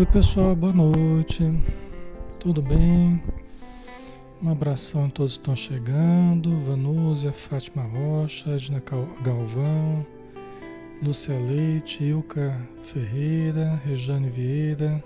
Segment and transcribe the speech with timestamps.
[0.00, 1.44] Oi pessoal, boa noite.
[2.38, 3.22] Tudo bem?
[4.42, 6.58] Um abração a todos que estão chegando.
[6.60, 8.82] Vanúzia, Fátima Rocha, Edna
[9.22, 10.06] Galvão,
[11.02, 15.04] Lúcia Leite, Ilka Ferreira, Rejane Vieira,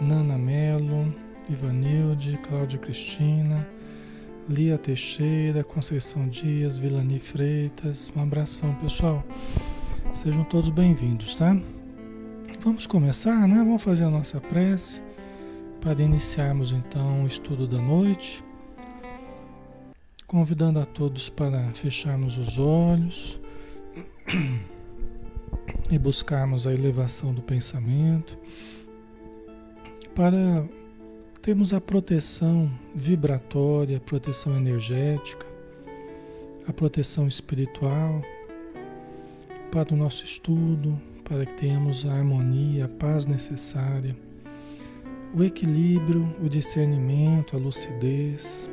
[0.00, 1.14] Nana Melo,
[1.48, 3.64] Ivanilde, Cláudia Cristina,
[4.48, 8.10] Lia Teixeira, Conceição Dias, Vilani Freitas.
[8.16, 9.24] Um abração, pessoal.
[10.12, 11.56] Sejam todos bem-vindos, tá?
[12.66, 13.58] Vamos começar, né?
[13.58, 15.00] Vamos fazer a nossa prece
[15.80, 18.42] para iniciarmos então o estudo da noite.
[20.26, 23.40] Convidando a todos para fecharmos os olhos
[25.88, 28.36] e buscarmos a elevação do pensamento
[30.12, 30.68] para
[31.40, 35.46] termos a proteção vibratória, a proteção energética,
[36.66, 38.20] a proteção espiritual
[39.70, 44.16] para o nosso estudo, para que tenhamos a harmonia, a paz necessária,
[45.34, 48.70] o equilíbrio, o discernimento, a lucidez,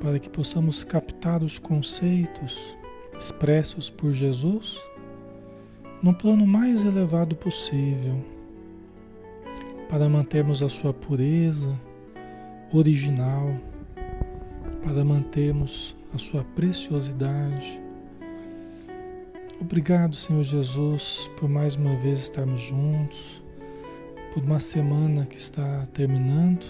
[0.00, 2.76] para que possamos captar os conceitos
[3.14, 4.80] expressos por Jesus
[6.02, 8.22] no plano mais elevado possível
[9.88, 11.80] para mantermos a sua pureza
[12.72, 13.56] original,
[14.82, 17.83] para mantermos a sua preciosidade.
[19.64, 23.42] Obrigado, Senhor Jesus, por mais uma vez estarmos juntos,
[24.34, 26.66] por uma semana que está terminando,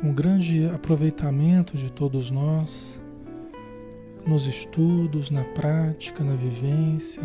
[0.00, 2.96] com grande aproveitamento de todos nós,
[4.24, 7.22] nos estudos, na prática, na vivência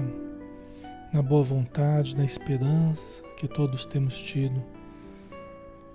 [1.14, 4.64] na boa vontade, na esperança que todos temos tido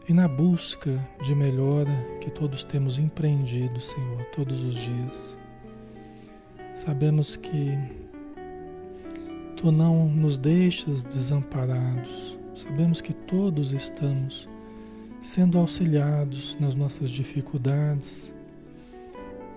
[0.06, 1.90] e na busca de melhora
[2.20, 5.38] que todos temos empreendido, Senhor, todos os dias.
[6.76, 7.72] Sabemos que
[9.56, 14.46] Tu não nos deixas desamparados, sabemos que todos estamos
[15.18, 18.34] sendo auxiliados nas nossas dificuldades,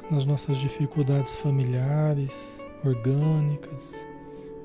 [0.09, 4.07] nas nossas dificuldades familiares, orgânicas,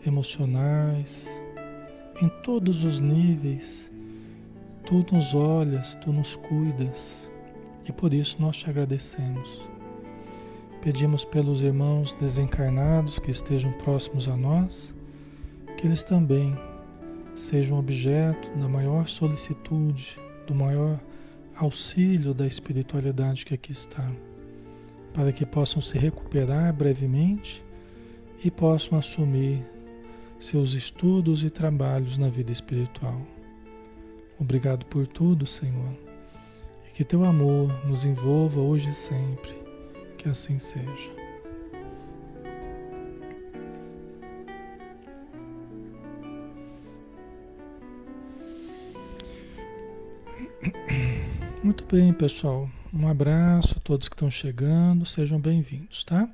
[0.06, 1.42] emocionais,
[2.22, 3.90] em todos os níveis.
[4.86, 7.28] Tu nos olhas, tu nos cuidas
[7.88, 9.73] e por isso nós te agradecemos.
[10.84, 14.94] Pedimos pelos irmãos desencarnados que estejam próximos a nós,
[15.78, 16.54] que eles também
[17.34, 21.00] sejam objeto da maior solicitude, do maior
[21.56, 24.12] auxílio da espiritualidade que aqui está,
[25.14, 27.64] para que possam se recuperar brevemente
[28.44, 29.64] e possam assumir
[30.38, 33.22] seus estudos e trabalhos na vida espiritual.
[34.38, 35.96] Obrigado por tudo, Senhor,
[36.86, 39.63] e que teu amor nos envolva hoje e sempre.
[40.24, 41.12] Que assim seja.
[51.62, 52.70] Muito bem, pessoal.
[52.90, 55.04] Um abraço a todos que estão chegando.
[55.04, 56.26] Sejam bem-vindos, tá?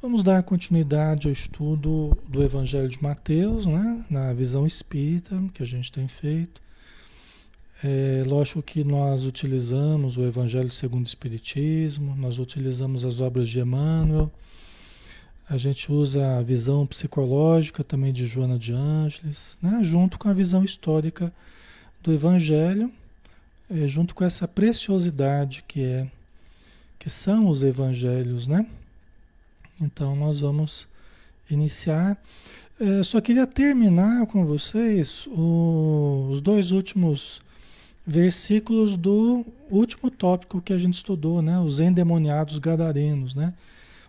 [0.00, 4.04] Vamos dar continuidade ao estudo do Evangelho de Mateus, né?
[4.08, 6.62] na visão espírita que a gente tem feito.
[7.84, 13.58] É, lógico que nós utilizamos o Evangelho segundo o Espiritismo, nós utilizamos as obras de
[13.58, 14.30] Emmanuel,
[15.50, 19.80] a gente usa a visão psicológica também de Joana de Ângeles, né?
[19.82, 21.32] junto com a visão histórica
[22.00, 22.88] do Evangelho,
[23.68, 26.08] é, junto com essa preciosidade que é
[27.00, 28.64] que são os Evangelhos, né?
[29.80, 30.86] Então nós vamos
[31.50, 32.16] iniciar.
[32.80, 37.42] É, só queria terminar com vocês o, os dois últimos
[38.06, 41.58] versículos do último tópico que a gente estudou, né?
[41.60, 43.54] Os endemoniados gadarenos, né?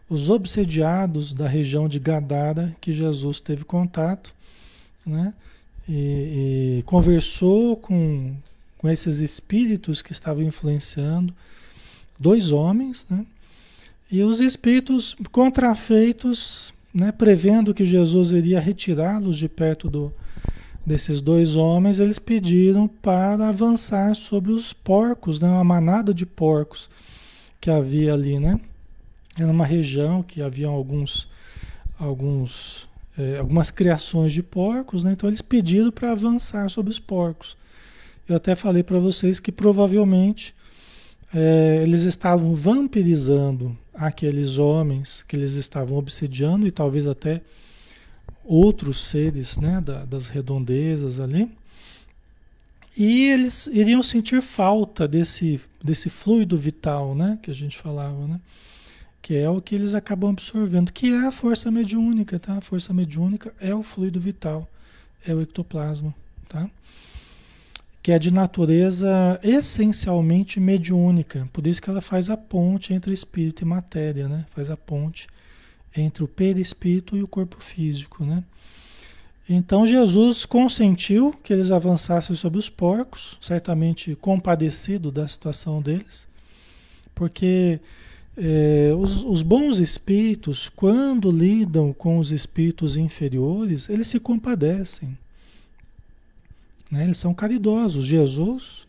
[0.09, 4.33] Os obsediados da região de Gadara que Jesus teve contato,
[5.05, 5.33] né?
[5.87, 8.33] E, e conversou com,
[8.77, 11.33] com esses espíritos que estavam influenciando
[12.19, 13.25] dois homens, né?
[14.11, 20.13] E os espíritos contrafeitos, né, prevendo que Jesus iria retirá-los de perto do,
[20.85, 26.89] desses dois homens, eles pediram para avançar sobre os porcos, né, uma manada de porcos
[27.59, 28.59] que havia ali, né?
[29.37, 31.27] Era uma região que havia alguns,
[31.97, 32.87] alguns,
[33.17, 35.13] é, algumas criações de porcos, né?
[35.13, 37.57] Então eles pediram para avançar sobre os porcos.
[38.27, 40.53] Eu até falei para vocês que provavelmente
[41.33, 47.41] é, eles estavam vampirizando aqueles homens que eles estavam obsediando e talvez até
[48.45, 51.49] outros seres né, da, das redondezas ali.
[52.95, 58.39] E eles iriam sentir falta desse, desse fluido vital né, que a gente falava, né?
[59.23, 62.37] que é o que eles acabam absorvendo, que é a força mediúnica.
[62.37, 62.57] Tá?
[62.57, 64.69] A força mediúnica é o fluido vital,
[65.25, 66.13] é o ectoplasma.
[66.49, 66.69] tá?
[68.03, 73.61] Que é de natureza essencialmente mediúnica, por isso que ela faz a ponte entre espírito
[73.61, 74.45] e matéria, né?
[74.53, 75.29] Faz a ponte
[75.95, 78.43] entre o perispírito e o corpo físico, né?
[79.49, 86.27] Então Jesus consentiu que eles avançassem sobre os porcos, certamente compadecido da situação deles,
[87.13, 87.79] porque
[88.37, 95.17] é, os, os, bons espíritos, quando lidam com os espíritos inferiores, eles se compadecem.
[96.89, 97.03] Né?
[97.03, 98.05] Eles são caridosos.
[98.05, 98.87] Jesus,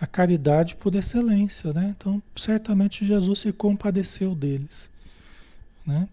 [0.00, 1.72] a caridade por excelência.
[1.74, 1.94] Né?
[1.96, 4.88] Então, certamente Jesus se compadeceu deles.
[5.86, 6.08] Né?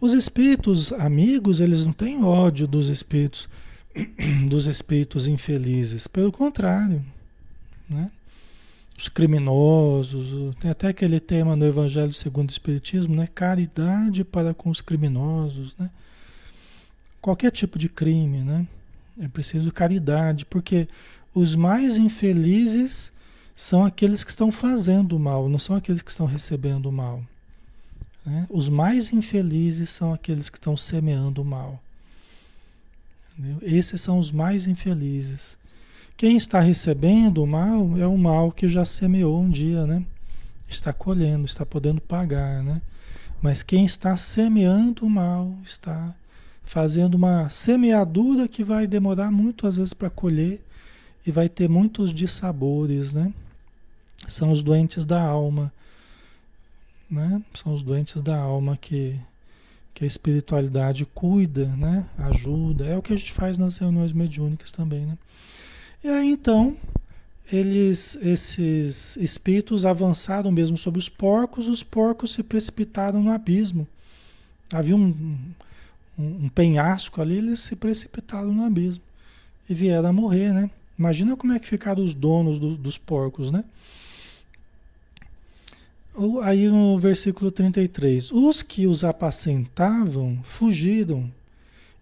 [0.00, 3.48] Os espíritos amigos, eles não têm ódio dos espíritos
[4.48, 7.04] dos espíritos infelizes, pelo contrário,
[7.88, 8.10] né?
[8.98, 13.26] Os criminosos, tem até aquele tema no Evangelho segundo o Espiritismo, né?
[13.34, 15.90] Caridade para com os criminosos, né?
[17.20, 18.66] Qualquer tipo de crime, né?
[19.20, 20.88] É preciso caridade, porque
[21.34, 23.12] os mais infelizes
[23.54, 27.22] são aqueles que estão fazendo o mal, não são aqueles que estão recebendo o mal.
[28.26, 28.46] Né?
[28.50, 31.80] Os mais infelizes são aqueles que estão semeando o mal.
[33.38, 33.58] Entendeu?
[33.62, 35.56] Esses são os mais infelizes.
[36.16, 40.02] Quem está recebendo o mal é o mal que já semeou um dia, né?
[40.68, 42.82] Está colhendo, está podendo pagar, né?
[43.40, 46.12] Mas quem está semeando o mal está
[46.64, 50.60] fazendo uma semeadura que vai demorar muito às vezes para colher
[51.24, 53.32] e vai ter muitos dissabores, né?
[54.26, 55.72] São os doentes da alma
[57.10, 57.42] né?
[57.54, 59.18] São os doentes da alma que,
[59.94, 62.06] que a espiritualidade cuida, né?
[62.18, 62.86] Ajuda.
[62.86, 65.18] É o que a gente faz nas reuniões mediúnicas também, né?
[66.04, 66.76] E aí então,
[67.50, 73.86] eles, esses espíritos avançaram mesmo sobre os porcos, os porcos se precipitaram no abismo.
[74.72, 75.38] Havia um,
[76.18, 79.02] um, um penhasco ali, eles se precipitaram no abismo
[79.68, 80.70] e vieram a morrer, né?
[80.98, 83.64] Imagina como é que ficaram os donos do, dos porcos, né?
[86.42, 91.30] Aí no versículo 33, os que os apacentavam fugiram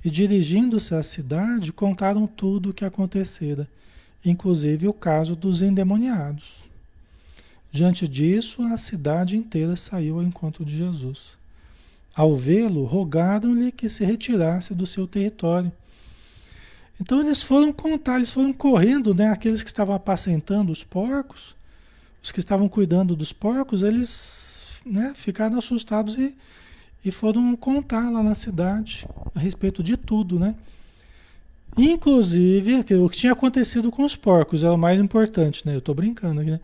[0.05, 3.69] e dirigindo-se à cidade contaram tudo o que acontecera,
[4.25, 6.63] inclusive o caso dos endemoniados.
[7.73, 11.37] Diante disso, a cidade inteira saiu ao encontro de Jesus.
[12.15, 15.73] Ao vê-lo, rogaram-lhe que se retirasse do seu território.
[17.01, 19.27] Então eles foram contar, eles foram correndo, né?
[19.27, 21.57] Aqueles que estavam apacentando os porcos,
[22.25, 26.35] os que estavam cuidando dos porcos, eles né, ficaram assustados e,
[27.05, 30.55] e foram contar lá na cidade a respeito de tudo, né?
[31.77, 35.75] Inclusive, o que tinha acontecido com os porcos é o mais importante, né?
[35.75, 36.61] Eu estou brincando aqui, né?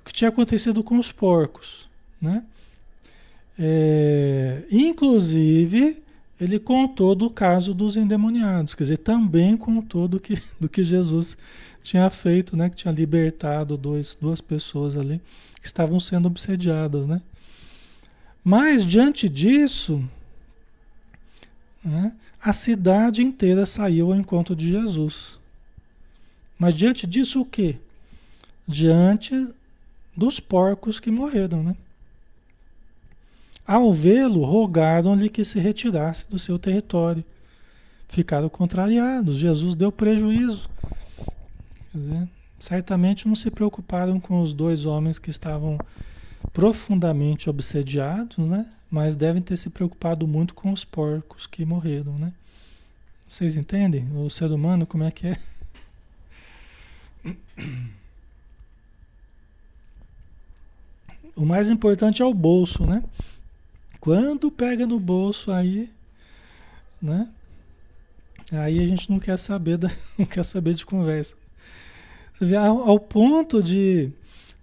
[0.00, 1.88] O que tinha acontecido com os porcos,
[2.20, 2.42] né?
[3.56, 6.02] É, inclusive,
[6.40, 11.36] ele contou do caso dos endemoniados, quer dizer, também contou do que, do que Jesus
[11.84, 12.70] tinha feito, né?
[12.70, 15.20] Que tinha libertado dois, duas pessoas ali
[15.60, 17.20] que estavam sendo obsediadas, né?
[18.42, 20.02] Mas diante disso,
[21.84, 22.12] né,
[22.42, 25.38] a cidade inteira saiu ao encontro de Jesus.
[26.58, 27.76] Mas diante disso o quê?
[28.66, 29.48] Diante
[30.16, 31.76] dos porcos que morreram, né?
[33.66, 37.24] Ao vê-lo, rogaram-lhe que se retirasse do seu território.
[38.08, 39.36] Ficaram contrariados.
[39.36, 40.68] Jesus deu prejuízo.
[41.94, 45.78] Dizer, certamente não se preocuparam com os dois homens que estavam
[46.52, 48.68] profundamente obsediados, né?
[48.90, 52.32] Mas devem ter se preocupado muito com os porcos que morreram, né?
[53.28, 54.08] Vocês entendem?
[54.16, 55.38] O ser humano como é que é?
[61.36, 63.02] O mais importante é o bolso, né?
[63.98, 65.90] Quando pega no bolso aí,
[67.00, 67.28] né?
[68.52, 71.36] Aí a gente não quer saber da, não quer saber de conversa.
[72.40, 74.12] Vê ao, ao ponto de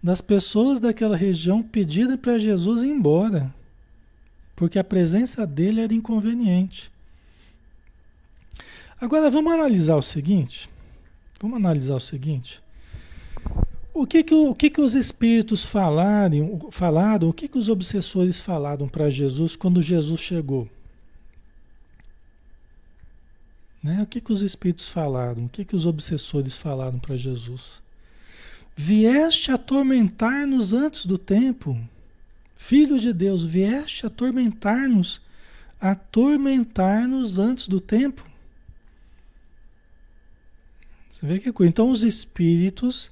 [0.04, 3.54] das pessoas daquela região pedirem para Jesus ir embora,
[4.56, 6.92] porque a presença dele era inconveniente.
[9.00, 10.70] Agora vamos analisar o seguinte.
[11.40, 12.62] Vamos analisar o seguinte.
[13.94, 18.40] O que que, o que, que os espíritos falaram, falaram, o que, que os obsessores
[18.40, 20.68] falaram para Jesus quando Jesus chegou?
[23.84, 24.02] Né?
[24.02, 25.46] O que, que os espíritos falaram?
[25.46, 27.82] O que, que os obsessores falaram para Jesus?
[28.76, 31.78] Vieste atormentar-nos antes do tempo.
[32.56, 35.22] Filho de Deus, vieste atormentar-nos,
[35.80, 38.24] atormentar-nos antes do tempo.
[41.10, 41.70] Você vê que coisa?
[41.70, 43.12] Então os espíritos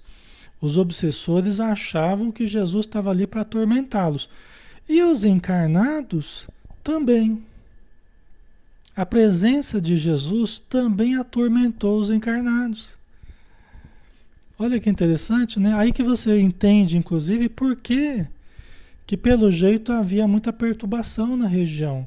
[0.62, 4.30] os obsessores achavam que Jesus estava ali para atormentá-los.
[4.88, 6.48] E os encarnados
[6.84, 7.46] também.
[9.00, 12.98] A presença de Jesus também atormentou os encarnados.
[14.60, 15.74] Olha que interessante, né?
[15.74, 18.28] Aí que você entende, inclusive, por que,
[19.08, 22.06] que pelo jeito havia muita perturbação na região.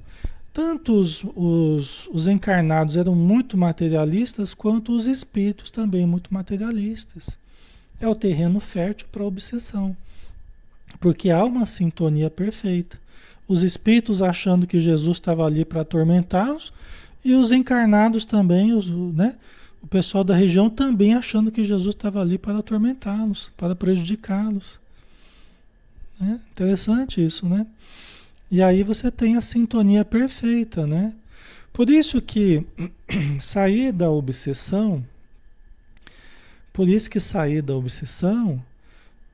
[0.53, 7.39] Tanto os, os, os encarnados eram muito materialistas, quanto os espíritos também muito materialistas.
[7.99, 9.97] É o terreno fértil para a obsessão.
[11.01, 13.01] Porque há uma sintonia perfeita.
[13.49, 16.73] Os espíritos achando que Jesus estava ali para atormentá-los,
[17.25, 19.37] e os encarnados também, os, né?
[19.83, 24.79] o pessoal da região também achando que Jesus estava ali para atormentá-los, para prejudicá-los.
[26.19, 26.41] Né?
[26.53, 27.67] Interessante isso, né?
[28.51, 31.15] E aí você tem a sintonia perfeita, né?
[31.73, 32.65] Por isso que
[33.41, 35.05] sair da obsessão,
[36.73, 38.63] por isso que sair da obsessão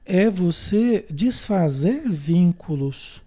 [0.06, 3.20] é você desfazer vínculos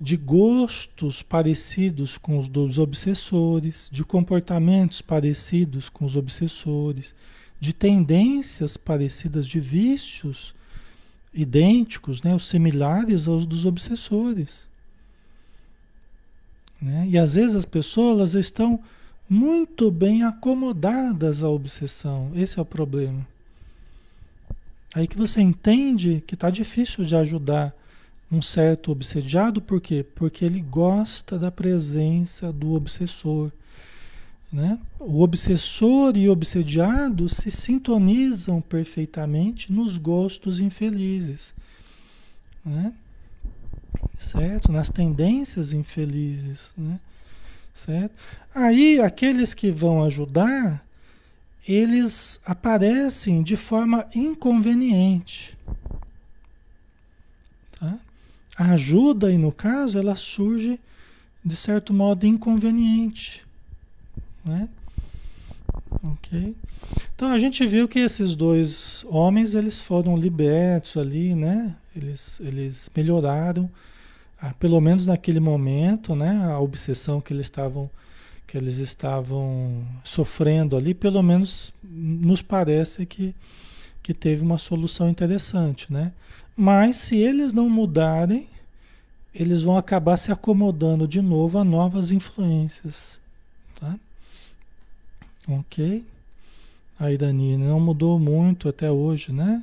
[0.00, 7.14] de gostos parecidos com os dos obsessores, de comportamentos parecidos com os obsessores,
[7.58, 10.54] de tendências parecidas, de vícios
[11.32, 14.68] idênticos, né, os similares aos dos obsessores.
[16.80, 17.06] Né?
[17.08, 18.80] E às vezes as pessoas estão
[19.28, 22.30] muito bem acomodadas à obsessão.
[22.34, 23.26] Esse é o problema.
[24.94, 27.74] Aí que você entende que está difícil de ajudar
[28.30, 30.04] um certo obsediado, por quê?
[30.14, 33.52] Porque ele gosta da presença do obsessor.
[34.52, 34.78] Né?
[34.98, 41.54] O obsessor e o obsediado se sintonizam perfeitamente nos gostos infelizes.
[42.64, 42.92] Né?
[44.16, 44.72] Certo?
[44.72, 46.72] Nas tendências infelizes.
[46.76, 46.98] Né?
[47.74, 48.14] Certo?
[48.54, 50.84] Aí, aqueles que vão ajudar,
[51.68, 55.56] eles aparecem de forma inconveniente.
[58.56, 60.80] A ajuda, aí no caso, ela surge
[61.44, 63.44] de certo modo inconveniente.
[64.44, 64.68] Né?
[66.02, 66.54] Ok?
[67.14, 71.74] Então a gente viu que esses dois homens eles foram libertos ali, né?
[71.94, 73.70] Eles, eles melhoraram,
[74.40, 76.44] ah, pelo menos naquele momento, né?
[76.44, 77.90] A obsessão que eles estavam
[78.46, 83.34] que eles estavam sofrendo ali, pelo menos nos parece que,
[84.02, 86.12] que teve uma solução interessante, né?
[86.56, 88.48] Mas se eles não mudarem,
[89.34, 93.20] eles vão acabar se acomodando de novo a novas influências.
[93.78, 93.94] Tá?
[95.46, 96.02] Ok?
[96.98, 99.62] Aí, Dani, não mudou muito até hoje, né?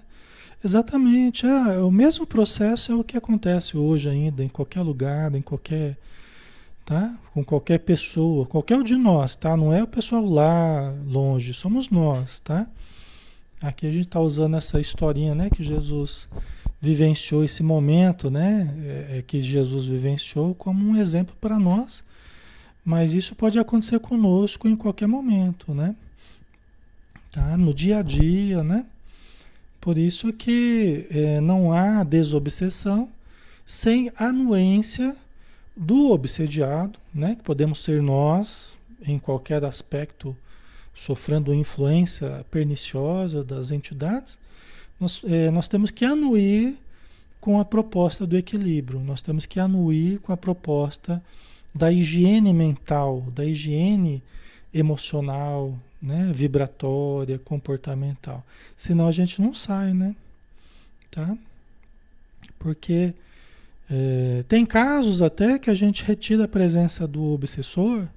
[0.64, 1.48] Exatamente.
[1.48, 5.98] Ah, o mesmo processo é o que acontece hoje ainda, em qualquer lugar, em qualquer.
[6.86, 7.18] Tá?
[7.34, 9.58] Com qualquer pessoa, qualquer um de nós, tá?
[9.58, 12.68] Não é o pessoal lá longe, somos nós, tá?
[13.62, 15.50] Aqui a gente está usando essa historinha, né?
[15.50, 16.28] Que Jesus
[16.84, 22.04] vivenciou esse momento, né, é, é, que Jesus vivenciou como um exemplo para nós,
[22.84, 25.96] mas isso pode acontecer conosco em qualquer momento, né?
[27.32, 27.58] Tá?
[27.58, 28.86] No dia a dia, né?
[29.80, 33.08] Por isso que é, não há desobsessão
[33.66, 35.16] sem anuência
[35.78, 37.36] do obsediado, né?
[37.36, 40.36] Que podemos ser nós em qualquer aspecto
[40.94, 44.38] sofrendo influência perniciosa das entidades,
[45.04, 46.78] nós, é, nós temos que anuir
[47.42, 51.22] com a proposta do equilíbrio, nós temos que anuir com a proposta
[51.76, 54.24] da higiene mental, da higiene
[54.74, 58.46] emocional, né, vibratória, comportamental.
[58.78, 60.16] Senão a gente não sai, né?
[61.12, 61.38] Tá?
[62.58, 63.14] Porque
[63.90, 68.08] é, tem casos até que a gente retira a presença do obsessor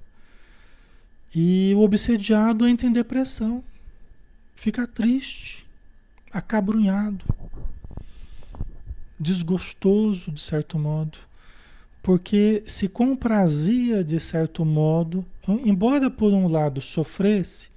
[1.35, 3.61] e o obsediado entra em depressão,
[4.55, 5.66] fica triste,
[6.37, 7.25] acabrunhado,
[9.19, 11.17] desgostoso de certo modo,
[12.03, 15.25] porque se comprazia de certo modo,
[15.65, 17.69] embora por um lado sofresse,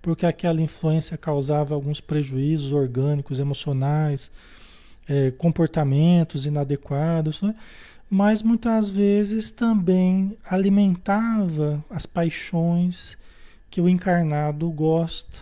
[0.00, 4.30] porque aquela influência causava alguns prejuízos orgânicos, emocionais,
[5.08, 7.56] é, comportamentos inadequados, né?
[8.08, 13.18] mas muitas vezes também alimentava as paixões
[13.68, 15.40] que o encarnado gosta,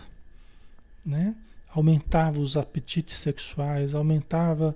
[1.05, 1.35] né?
[1.75, 4.75] Aumentava os apetites sexuais, aumentava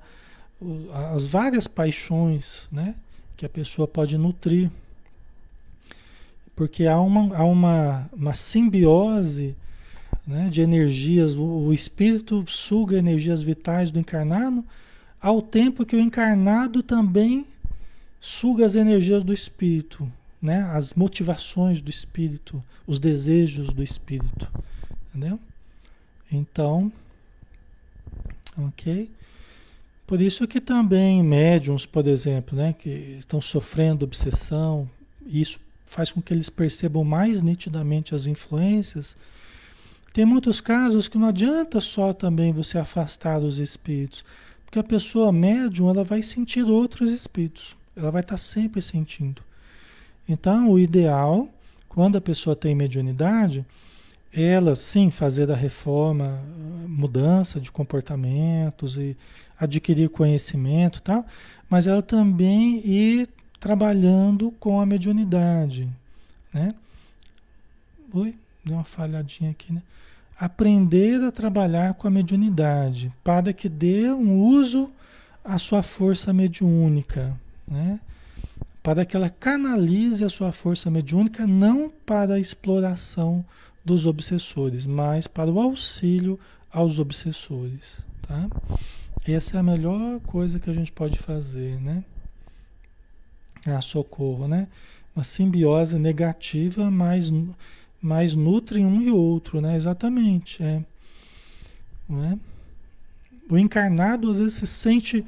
[1.13, 2.93] as várias paixões né,
[3.37, 4.69] que a pessoa pode nutrir.
[6.55, 9.55] Porque há uma, há uma, uma simbiose
[10.27, 14.63] né, de energias, o, o espírito suga energias vitais do encarnado,
[15.21, 17.45] ao tempo que o encarnado também
[18.19, 24.51] suga as energias do espírito, né, as motivações do espírito, os desejos do espírito.
[25.09, 25.39] Entendeu?
[26.31, 26.91] Então,
[28.57, 29.09] ok?
[30.05, 34.89] Por isso que também médiums, por exemplo, né, que estão sofrendo obsessão,
[35.25, 39.15] isso faz com que eles percebam mais nitidamente as influências,
[40.13, 44.25] Tem muitos casos que não adianta só também você afastar os espíritos,
[44.65, 49.41] porque a pessoa médium ela vai sentir outros espíritos, ela vai estar sempre sentindo.
[50.27, 51.47] Então, o ideal,
[51.87, 53.65] quando a pessoa tem mediunidade,
[54.33, 56.39] ela sim fazer a reforma,
[56.87, 59.17] mudança de comportamentos e
[59.59, 61.25] adquirir conhecimento, tal,
[61.69, 65.87] mas ela também ir trabalhando com a mediunidade,
[66.53, 66.73] né?
[68.13, 69.81] Oi, deu uma falhadinha aqui, né?
[70.39, 74.89] Aprender a trabalhar com a mediunidade, para que dê um uso
[75.43, 77.35] à sua força mediúnica,
[77.67, 77.99] né?
[78.81, 83.43] Para que ela canalize a sua força mediúnica não para a exploração
[83.89, 86.39] dos obsessores, mas para o auxílio
[86.71, 88.47] aos obsessores, tá?
[89.27, 92.03] Essa é a melhor coisa que a gente pode fazer, né?
[93.65, 94.67] Ah, socorro, né?
[95.15, 97.33] Uma simbiose negativa, mas,
[97.99, 99.75] mas nutre um e outro, né?
[99.75, 100.83] Exatamente, é.
[102.07, 102.39] Né?
[103.49, 105.25] O encarnado às vezes se sente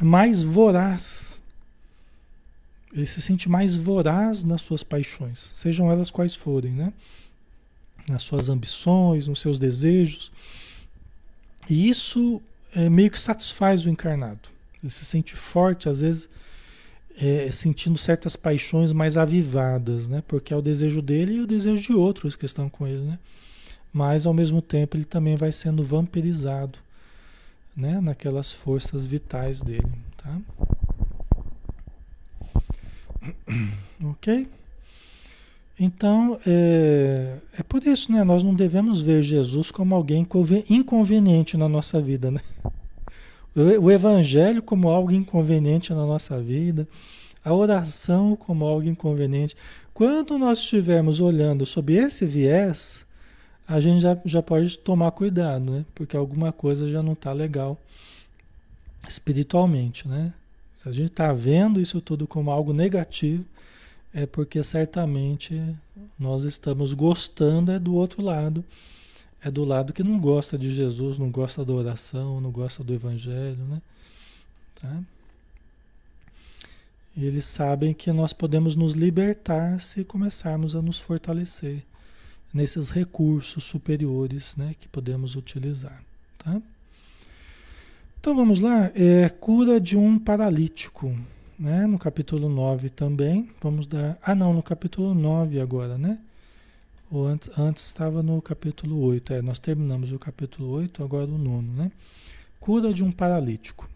[0.00, 1.29] mais voraz.
[2.92, 6.92] Ele se sente mais voraz nas suas paixões, sejam elas quais forem, né?
[8.08, 10.32] Nas suas ambições, nos seus desejos.
[11.68, 12.42] E isso
[12.74, 14.48] é, meio que satisfaz o encarnado.
[14.82, 16.28] Ele se sente forte, às vezes
[17.20, 20.22] é, sentindo certas paixões mais avivadas, né?
[20.26, 23.18] Porque é o desejo dele e o desejo de outros que estão com ele, né?
[23.92, 26.78] Mas ao mesmo tempo ele também vai sendo vampirizado,
[27.76, 28.00] né?
[28.00, 30.40] Naquelas forças vitais dele, tá?
[34.02, 34.48] Ok?
[35.78, 38.22] Então, é, é por isso, né?
[38.22, 40.26] Nós não devemos ver Jesus como alguém
[40.68, 42.40] inconveniente na nossa vida, né?
[43.80, 46.86] O evangelho como algo inconveniente na nossa vida,
[47.44, 49.56] a oração como algo inconveniente.
[49.94, 53.06] Quando nós estivermos olhando sob esse viés,
[53.66, 55.84] a gente já, já pode tomar cuidado, né?
[55.94, 57.80] Porque alguma coisa já não está legal
[59.08, 60.32] espiritualmente, né?
[60.80, 63.44] Se a gente está vendo isso tudo como algo negativo,
[64.14, 65.60] é porque certamente
[66.18, 68.64] nós estamos gostando é do outro lado
[69.42, 72.94] é do lado que não gosta de Jesus, não gosta da oração, não gosta do
[72.94, 73.82] Evangelho, né?
[74.80, 75.02] Tá?
[77.14, 81.84] Eles sabem que nós podemos nos libertar se começarmos a nos fortalecer
[82.54, 86.02] nesses recursos superiores né, que podemos utilizar.
[86.38, 86.62] Tá?
[88.20, 91.10] Então vamos lá, é cura de um paralítico,
[91.58, 91.86] né?
[91.86, 93.48] No capítulo 9 também.
[93.62, 94.18] Vamos dar.
[94.22, 96.18] Ah, não, no capítulo 9 agora, né?
[97.10, 99.32] Ou antes, antes estava no capítulo 8.
[99.32, 101.90] É, nós terminamos o capítulo 8, agora o nono, né?
[102.60, 103.88] Cura de um paralítico.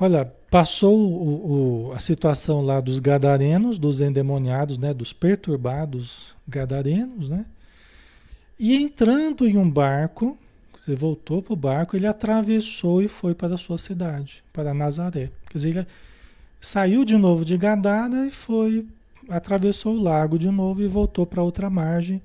[0.00, 4.92] Olha, passou o, o, a situação lá dos gadarenos, dos endemoniados, né?
[4.92, 7.46] Dos perturbados gadarenos, né?
[8.58, 10.36] E entrando em um barco,
[10.86, 15.30] ele voltou para o barco, ele atravessou e foi para a sua cidade, para Nazaré.
[15.48, 15.86] Quer dizer, ele
[16.60, 18.86] saiu de novo de Gadara e foi
[19.28, 22.22] atravessou o lago de novo e voltou para outra margem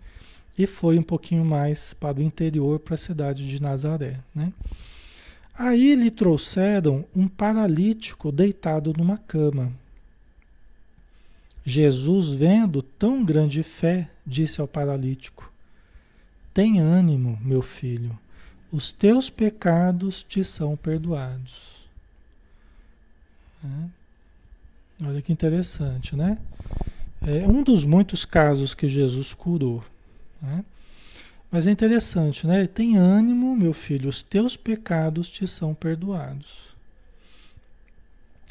[0.58, 4.20] e foi um pouquinho mais para o interior, para a cidade de Nazaré.
[4.34, 4.54] Né?
[5.54, 9.72] Aí lhe trouxeram um paralítico deitado numa cama.
[11.66, 15.52] Jesus, vendo tão grande fé, disse ao paralítico:
[16.54, 18.18] Tem ânimo, meu filho,
[18.72, 21.82] os teus pecados te são perdoados.
[25.04, 26.38] Olha que interessante, né?
[27.22, 29.84] É um dos muitos casos que Jesus curou.
[30.42, 30.64] Né?
[31.52, 32.66] Mas é interessante, né?
[32.66, 36.72] Tem ânimo, meu filho, os teus pecados te são perdoados.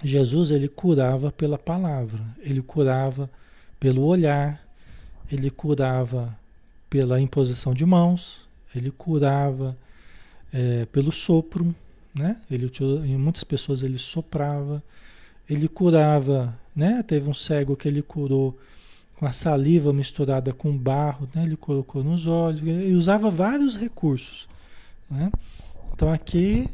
[0.03, 3.31] Jesus ele curava pela palavra, ele curava
[3.79, 4.63] pelo olhar,
[5.31, 6.37] ele curava
[6.89, 9.77] pela imposição de mãos, ele curava
[10.53, 11.75] é, pelo sopro,
[12.15, 12.37] né?
[12.51, 12.71] Ele
[13.05, 14.83] em muitas pessoas ele soprava,
[15.49, 17.03] ele curava né?
[17.03, 18.59] Teve um cego que ele curou
[19.17, 21.45] com a saliva misturada com barro, né?
[21.45, 24.49] Ele colocou nos olhos, e usava vários recursos,
[25.11, 25.31] né?
[25.93, 26.69] Então aqui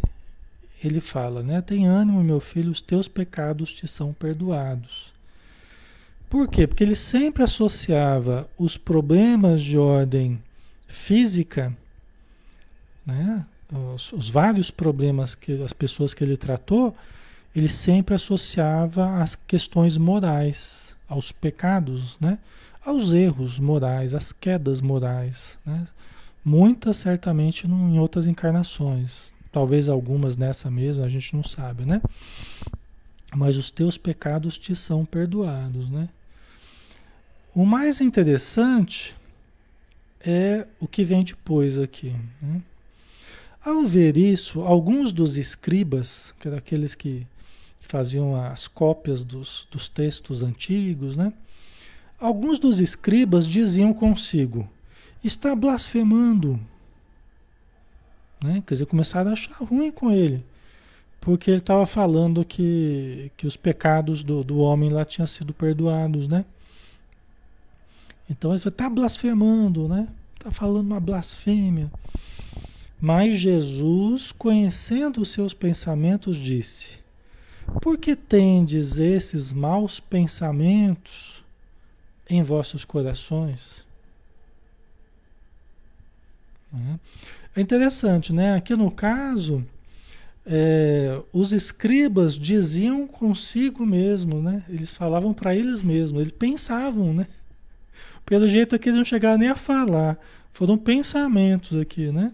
[0.82, 1.60] ele fala, né?
[1.60, 5.12] Tem ânimo, meu filho, os teus pecados te são perdoados.
[6.30, 6.66] Por quê?
[6.66, 10.40] Porque ele sempre associava os problemas de ordem
[10.86, 11.76] física,
[13.04, 13.44] né?
[13.94, 16.94] Os, os vários problemas que as pessoas que ele tratou,
[17.55, 22.38] ele sempre associava as questões morais, aos pecados, né?
[22.85, 25.59] aos erros morais, às quedas morais.
[25.66, 25.87] Né?
[26.44, 32.00] Muitas certamente em outras encarnações, talvez algumas nessa mesma, a gente não sabe, né?
[33.35, 36.09] Mas os teus pecados te são perdoados, né?
[37.52, 39.16] O mais interessante
[40.20, 42.14] é o que vem depois aqui.
[42.40, 42.61] Né?
[43.66, 47.26] Ao ver isso, alguns dos escribas, que eram aqueles que
[47.81, 51.33] faziam as cópias dos, dos textos antigos, né?
[52.16, 54.68] Alguns dos escribas diziam consigo:
[55.24, 56.61] está blasfemando.
[58.40, 58.62] Né?
[58.64, 60.44] Quer dizer, começaram a achar ruim com ele,
[61.20, 66.29] porque ele estava falando que, que os pecados do, do homem lá tinham sido perdoados,
[66.29, 66.44] né?
[68.31, 70.07] Então ele falou, está blasfemando, né?
[70.37, 71.90] Está falando uma blasfêmia.
[73.00, 76.98] Mas Jesus, conhecendo os seus pensamentos, disse:
[77.80, 81.44] Por que tendes esses maus pensamentos
[82.28, 83.87] em vossos corações?
[87.54, 88.54] É interessante, né?
[88.54, 89.64] Aqui no caso,
[90.44, 94.62] é, os escribas diziam consigo mesmos, né?
[94.68, 97.26] Eles falavam para eles mesmos, eles pensavam, né?
[98.24, 100.18] Pelo jeito aqui eles não chegaram nem a falar,
[100.52, 102.32] foram pensamentos aqui, né?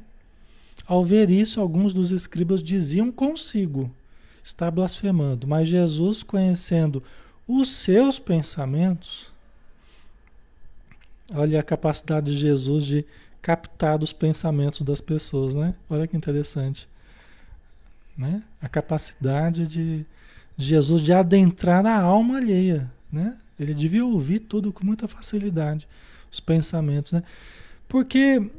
[0.86, 3.90] Ao ver isso, alguns dos escribas diziam consigo:
[4.42, 5.46] está blasfemando.
[5.46, 7.02] Mas Jesus, conhecendo
[7.46, 9.32] os seus pensamentos,
[11.34, 13.04] olha a capacidade de Jesus de
[13.40, 15.74] captar os pensamentos das pessoas, né?
[15.90, 16.88] Olha que interessante.
[18.16, 18.42] Né?
[18.60, 20.06] A capacidade de,
[20.56, 23.36] Jesus de adentrar a alma alheia, né?
[23.58, 25.88] Ele devia ouvir tudo com muita facilidade,
[26.30, 27.22] os pensamentos, né?
[27.88, 28.50] Porque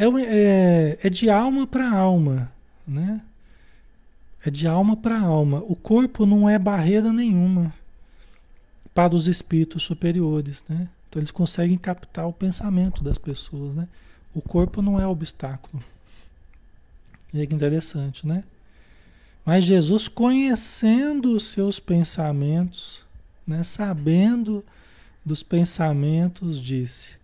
[0.00, 2.50] é, é, é de alma para alma,
[2.86, 3.20] né?
[4.44, 5.62] É de alma para alma.
[5.68, 7.74] O corpo não é barreira nenhuma
[8.94, 10.88] para os espíritos superiores, né?
[11.08, 13.86] Então eles conseguem captar o pensamento das pessoas, né?
[14.34, 15.82] O corpo não é obstáculo.
[17.34, 18.44] É interessante, né?
[19.44, 23.04] Mas Jesus, conhecendo os seus pensamentos,
[23.46, 24.64] né, sabendo
[25.24, 27.19] dos pensamentos, disse: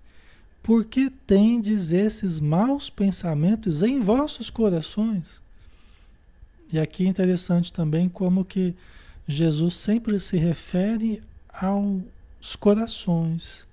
[0.66, 5.40] por que tendes esses maus pensamentos em vossos corações?
[6.72, 8.74] E aqui é interessante também como que
[9.29, 13.64] Jesus sempre se refere aos corações.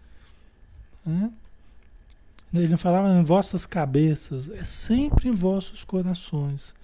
[1.03, 1.31] Né?
[2.53, 6.75] Ele não falava em vossas cabeças, é sempre em vossos corações.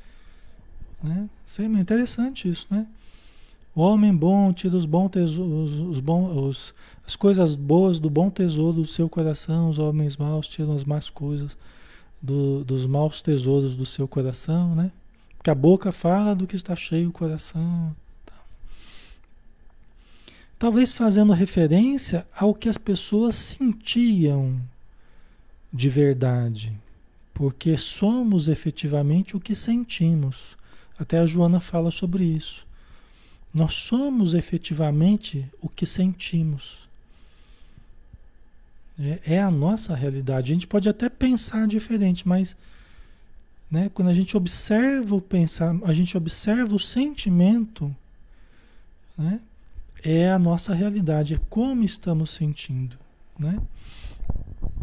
[1.03, 1.29] Né?
[1.45, 2.87] Sempre interessante isso, né?
[3.79, 6.75] Homem bom tira os bons tesouros, os bons, os,
[7.07, 11.09] as coisas boas do bom tesouro do seu coração, os homens maus tiram as más
[11.09, 11.57] coisas
[12.21, 14.91] do, dos maus tesouros do seu coração, né?
[15.37, 17.95] Porque a boca fala do que está cheio o coração.
[18.25, 18.33] Tá.
[20.59, 24.59] Talvez fazendo referência ao que as pessoas sentiam
[25.71, 26.73] de verdade,
[27.33, 30.57] porque somos efetivamente o que sentimos.
[30.99, 32.67] Até a Joana fala sobre isso.
[33.53, 36.87] Nós somos efetivamente o que sentimos.
[38.99, 40.51] É, é, a nossa realidade.
[40.51, 42.55] A gente pode até pensar diferente, mas
[43.71, 47.95] né, quando a gente observa o pensar, a gente observa o sentimento,
[49.17, 49.39] né,
[50.03, 52.97] é a nossa realidade, é como estamos sentindo.
[53.37, 53.57] Né?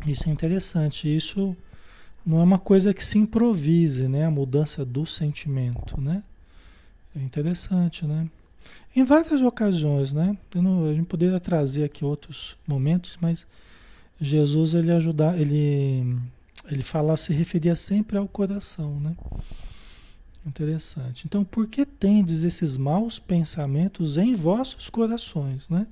[0.06, 1.14] Isso é interessante.
[1.14, 1.56] Isso
[2.24, 4.24] não é uma coisa que se improvise, né?
[4.24, 6.22] A mudança do sentimento, né?
[7.14, 8.28] É interessante, né?
[8.96, 10.34] Em várias ocasiões, né?
[10.54, 13.46] Não, a gente poderia trazer aqui outros momentos, mas
[14.18, 16.18] Jesus ele ajudar, ele
[16.68, 19.14] ele fala, se referia sempre ao coração, né?
[20.44, 21.24] Interessante.
[21.26, 25.86] Então, por que tendes esses maus pensamentos em vossos corações, né?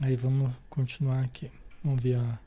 [0.00, 1.50] Aí vamos continuar aqui.
[1.82, 2.38] Vamos ver a...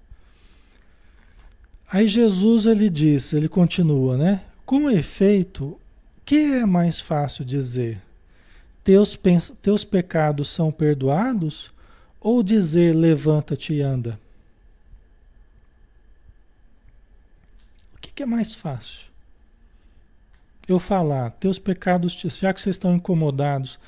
[1.91, 4.45] Aí Jesus ele diz, ele continua, né?
[4.65, 5.79] Com efeito,
[6.23, 8.01] que é mais fácil dizer?
[8.83, 9.19] Teus,
[9.61, 11.71] teus pecados são perdoados?
[12.19, 14.19] Ou dizer levanta-te e anda?
[17.95, 19.07] O que, que, é mais fácil?
[20.67, 23.79] Eu falar, teus pecados, te, já que vocês estão incomodados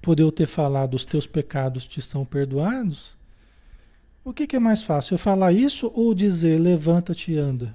[0.00, 3.16] por eu ter falado, os teus pecados te são perdoados?
[4.24, 5.14] O que, que é mais fácil?
[5.14, 7.74] Eu falar isso ou dizer levanta-te e anda?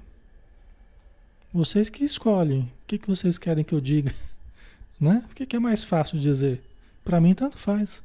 [1.52, 2.60] Vocês que escolhem.
[2.60, 4.14] O que, que vocês querem que eu diga?
[5.00, 5.24] Né?
[5.30, 6.62] O que, é mais fácil dizer?
[7.04, 8.02] Para mim, tanto faz.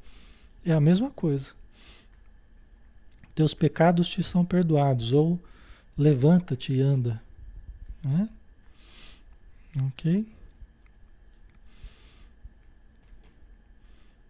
[0.66, 1.52] É a mesma coisa.
[3.34, 5.14] Teus pecados te são perdoados.
[5.14, 5.40] Ou
[5.98, 7.22] levanta-te e anda.
[8.04, 8.30] Né?
[9.88, 10.26] Ok?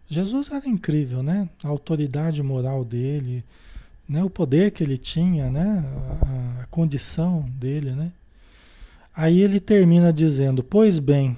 [0.08, 1.48] Jesus era incrível, né?
[1.64, 3.42] A autoridade moral dele,
[4.06, 4.22] né?
[4.22, 5.82] o poder que ele tinha, né?
[6.58, 7.92] a, a condição dele.
[7.92, 8.12] Né?
[9.16, 11.36] Aí ele termina dizendo: Pois bem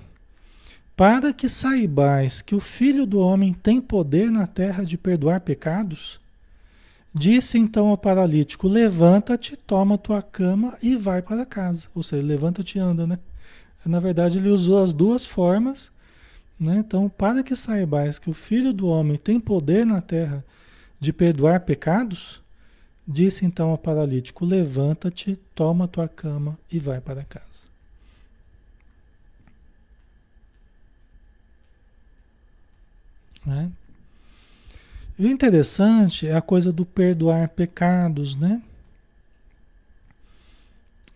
[0.96, 6.20] para que saibais que o Filho do Homem tem poder na terra de perdoar pecados.
[7.12, 11.88] Disse então ao paralítico: Levanta-te, toma tua cama e vai para casa.
[11.94, 13.18] Ou seja, levanta-te e anda, né?
[13.84, 15.92] Na verdade, ele usou as duas formas.
[16.58, 16.76] Né?
[16.78, 20.44] Então, para que saibais que o Filho do Homem tem poder na terra
[21.00, 22.40] de perdoar pecados,
[23.06, 27.73] disse então ao paralítico: Levanta-te, toma tua cama e vai para casa.
[33.44, 33.70] Né?
[35.18, 38.62] E o interessante é a coisa do perdoar pecados, né?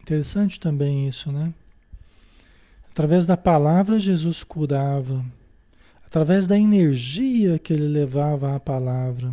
[0.00, 1.52] Interessante também isso, né?
[2.90, 5.24] Através da palavra, Jesus curava.
[6.06, 9.32] Através da energia que ele levava à palavra.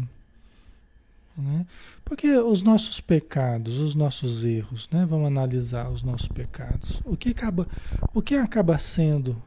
[1.37, 1.65] Né?
[2.03, 5.05] Porque os nossos pecados, os nossos erros, né?
[5.05, 7.01] vamos analisar os nossos pecados.
[7.05, 7.67] O que acaba,
[8.13, 9.41] o que acaba sendo?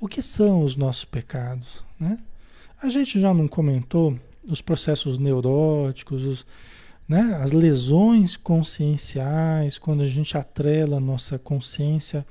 [0.00, 1.84] O que são os nossos pecados?
[1.98, 2.18] Né?
[2.80, 6.46] A gente já não comentou os processos neuróticos, os,
[7.08, 12.26] né, as lesões conscienciais, quando a gente atrela a nossa consciência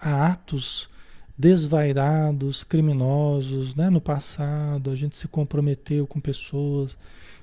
[0.00, 0.88] a atos
[1.36, 3.88] desvairados, criminosos, né?
[3.88, 6.98] No passado, a gente se comprometeu com pessoas,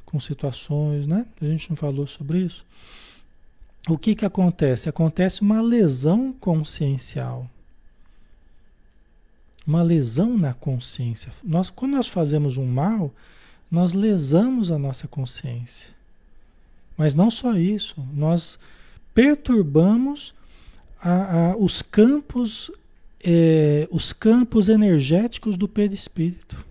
[0.05, 1.25] com situações, né?
[1.41, 2.63] A gente não falou sobre isso.
[3.89, 4.87] O que que acontece?
[4.87, 7.49] Acontece uma lesão consciencial.
[9.67, 11.31] Uma lesão na consciência.
[11.43, 13.13] Nós, quando nós fazemos um mal,
[13.69, 15.93] nós lesamos a nossa consciência.
[16.97, 18.57] Mas não só isso, nós
[19.13, 20.33] perturbamos
[20.99, 22.71] a, a, os campos
[23.23, 26.65] é, os campos energéticos do perispírito.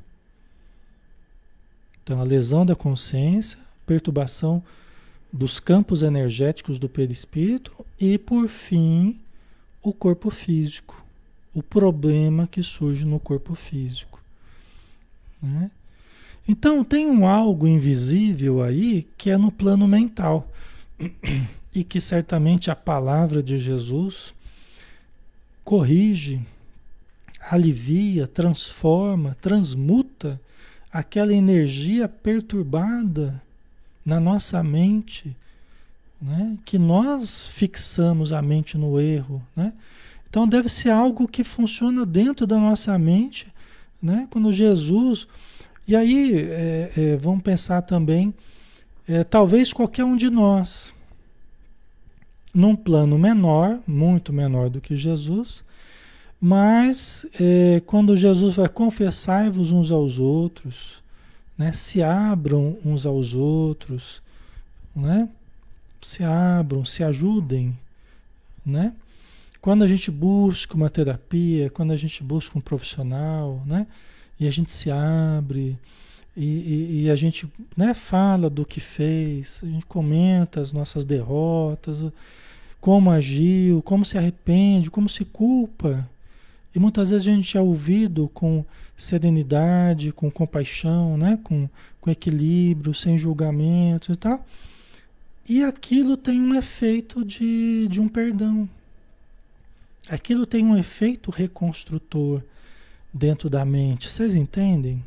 [2.02, 4.62] Então, a lesão da consciência, perturbação
[5.32, 9.20] dos campos energéticos do perispírito e, por fim,
[9.82, 11.04] o corpo físico,
[11.56, 14.20] o problema que surge no corpo físico.
[15.42, 15.70] Né?
[16.46, 20.52] Então, tem um algo invisível aí que é no plano mental
[21.74, 24.34] e que certamente a palavra de Jesus
[25.64, 26.42] corrige,
[27.40, 30.38] alivia, transforma, transmuta
[30.92, 33.42] aquela energia perturbada
[34.04, 35.34] na nossa mente,
[36.20, 36.58] né?
[36.66, 39.42] que nós fixamos a mente no erro.
[39.56, 39.72] Né?
[40.28, 43.46] Então deve ser algo que funciona dentro da nossa mente,
[44.02, 44.26] né?
[44.30, 45.26] quando Jesus
[45.88, 48.34] e aí, é, é, vamos pensar também,
[49.06, 50.92] é, talvez qualquer um de nós,
[52.52, 55.62] num plano menor, muito menor do que Jesus,
[56.40, 61.00] mas é, quando Jesus vai confessar-vos uns aos outros,
[61.56, 64.20] né, se abram uns aos outros,
[64.94, 65.28] né,
[66.02, 67.78] se abram, se ajudem,
[68.64, 68.92] né?
[69.66, 73.88] Quando a gente busca uma terapia, quando a gente busca um profissional, né?
[74.38, 75.76] e a gente se abre
[76.37, 81.05] e, e, e, a gente né, fala do que fez, a gente comenta as nossas
[81.05, 81.98] derrotas,
[82.81, 86.09] como agiu, como se arrepende, como se culpa.
[86.72, 88.64] E muitas vezes a gente é ouvido com
[88.96, 91.40] serenidade, com compaixão, né?
[91.42, 91.68] com,
[92.00, 94.46] com equilíbrio, sem julgamento e tal.
[95.48, 98.68] E aquilo tem um efeito de, de um perdão.
[100.08, 102.40] Aquilo tem um efeito reconstrutor
[103.12, 104.08] dentro da mente.
[104.08, 105.02] Vocês entendem?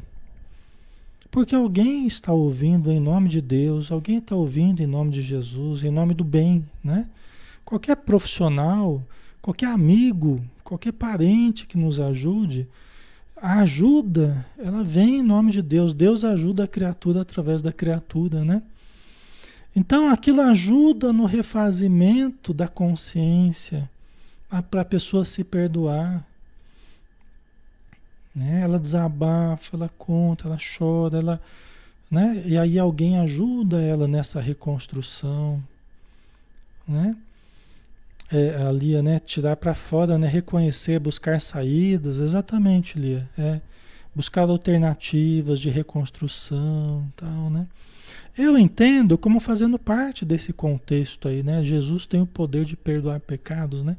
[1.31, 5.83] Porque alguém está ouvindo em nome de Deus, alguém está ouvindo em nome de Jesus,
[5.83, 7.07] em nome do bem, né?
[7.63, 9.01] Qualquer profissional,
[9.41, 12.67] qualquer amigo, qualquer parente que nos ajude,
[13.38, 15.93] a ajuda, ela vem em nome de Deus.
[15.93, 18.62] Deus ajuda a criatura através da criatura, né?
[19.73, 23.89] Então aquilo ajuda no refazimento da consciência
[24.69, 26.25] para a pessoa se perdoar.
[28.33, 28.62] Né?
[28.62, 31.41] Ela desabafa, ela conta, ela chora, ela,
[32.09, 32.41] né?
[32.45, 35.62] E aí alguém ajuda ela nessa reconstrução,
[36.88, 37.15] né?
[38.31, 39.19] É, a Lia, né?
[39.19, 40.27] Tirar para fora, né?
[40.27, 43.27] Reconhecer, buscar saídas, exatamente, Lia.
[43.38, 43.59] É
[44.15, 47.67] buscar alternativas de reconstrução, tal, né?
[48.38, 51.63] Eu entendo como fazendo parte desse contexto aí, né?
[51.63, 53.97] Jesus tem o poder de perdoar pecados, né?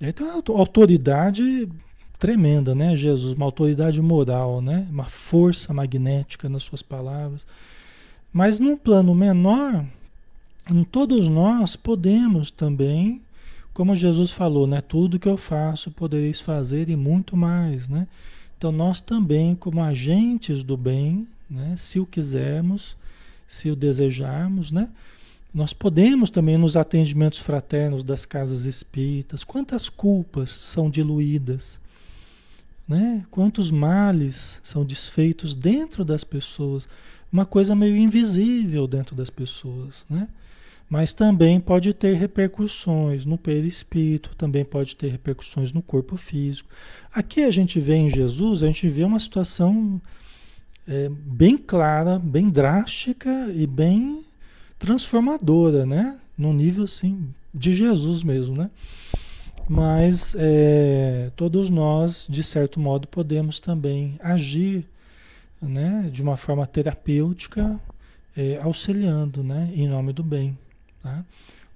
[0.00, 1.68] Então, autoridade
[2.18, 3.32] tremenda, né, Jesus?
[3.32, 4.86] Uma autoridade moral, né?
[4.90, 7.46] Uma força magnética nas suas palavras.
[8.32, 9.84] Mas num plano menor,
[10.70, 13.22] em todos nós podemos também,
[13.72, 14.80] como Jesus falou, né?
[14.80, 18.06] Tudo que eu faço podereis fazer e muito mais, né?
[18.56, 21.74] Então nós também, como agentes do bem, né?
[21.76, 22.96] Se o quisermos,
[23.46, 24.90] se o desejarmos, né?
[25.52, 29.44] Nós podemos também nos atendimentos fraternos das casas espíritas.
[29.44, 31.80] Quantas culpas são diluídas?
[32.86, 33.24] Né?
[33.30, 36.88] Quantos males são desfeitos dentro das pessoas,
[37.30, 40.28] uma coisa meio invisível dentro das pessoas, né?
[40.88, 46.70] Mas também pode ter repercussões no perispírito, também pode ter repercussões no corpo físico.
[47.12, 50.00] Aqui a gente vê em Jesus, a gente vê uma situação
[50.86, 54.24] é, bem clara, bem drástica e bem
[54.78, 56.18] transformadora, né?
[56.36, 58.70] No nível assim de Jesus mesmo, né?
[59.68, 64.86] Mas é, todos nós, de certo modo, podemos também agir
[65.60, 67.78] né, de uma forma terapêutica,
[68.34, 70.56] é, auxiliando né, em nome do bem.
[71.02, 71.22] Tá?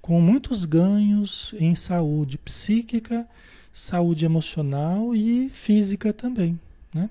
[0.01, 3.29] Com muitos ganhos em saúde psíquica,
[3.73, 6.59] saúde emocional e física também.
[6.95, 7.11] Né?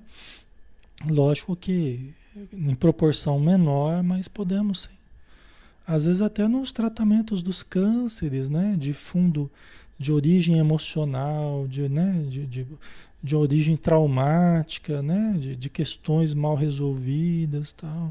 [1.06, 2.12] Lógico que
[2.52, 5.01] em proporção menor, mas podemos sim.
[5.92, 9.50] Às vezes até nos tratamentos dos cânceres, né, de fundo,
[9.98, 12.66] de origem emocional, de, né, de, de,
[13.22, 18.10] de origem traumática, né, de, de questões mal resolvidas, tal.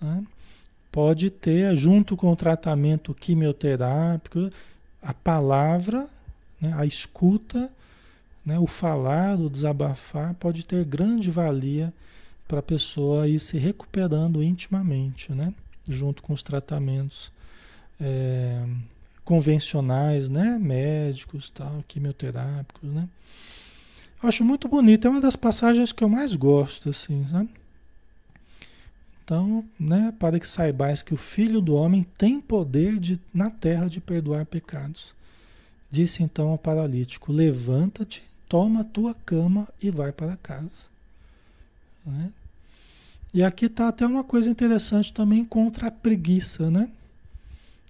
[0.00, 0.24] Né?
[0.90, 4.50] Pode ter, junto com o tratamento quimioterápico,
[5.00, 6.08] a palavra,
[6.60, 7.70] né, a escuta,
[8.44, 11.94] né, o falar, o desabafar, pode ter grande valia
[12.48, 15.54] para a pessoa ir se recuperando intimamente, né?
[15.88, 17.30] Junto com os tratamentos
[18.00, 18.64] é,
[19.24, 20.58] convencionais, né?
[20.58, 23.08] Médicos, tal, quimioterápicos, né?
[24.22, 27.50] Eu acho muito bonito, é uma das passagens que eu mais gosto, assim, sabe?
[29.22, 33.88] Então, né, para que saibais que o Filho do Homem tem poder de, na terra
[33.88, 35.14] de perdoar pecados.
[35.90, 40.84] Disse então ao paralítico: Levanta-te, toma a tua cama e vai para casa.
[42.04, 42.30] Né?
[43.34, 46.90] E aqui está até uma coisa interessante também contra a preguiça, né?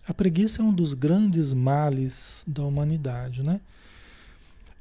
[0.09, 3.61] A preguiça é um dos grandes males da humanidade, né?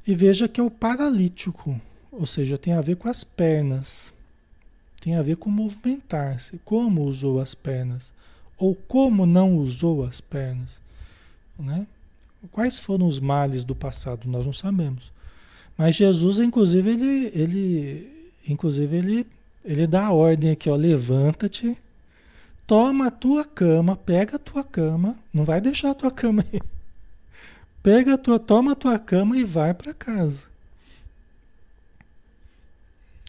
[0.05, 1.79] E veja que é o paralítico,
[2.11, 4.13] ou seja, tem a ver com as pernas,
[5.01, 8.13] tem a ver com movimentar-se, como usou as pernas,
[8.57, 10.79] ou como não usou as pernas,
[11.57, 11.87] né?
[12.51, 15.11] Quais foram os males do passado, nós não sabemos.
[15.75, 19.27] Mas Jesus, inclusive, ele, ele, inclusive, ele
[19.65, 21.77] ele dá a ordem aqui, ó, levanta-te,
[22.67, 26.61] toma a tua cama, pega a tua cama, não vai deixar a tua cama aí.
[27.81, 30.45] Pega a tua, toma a tua cama e vai para casa.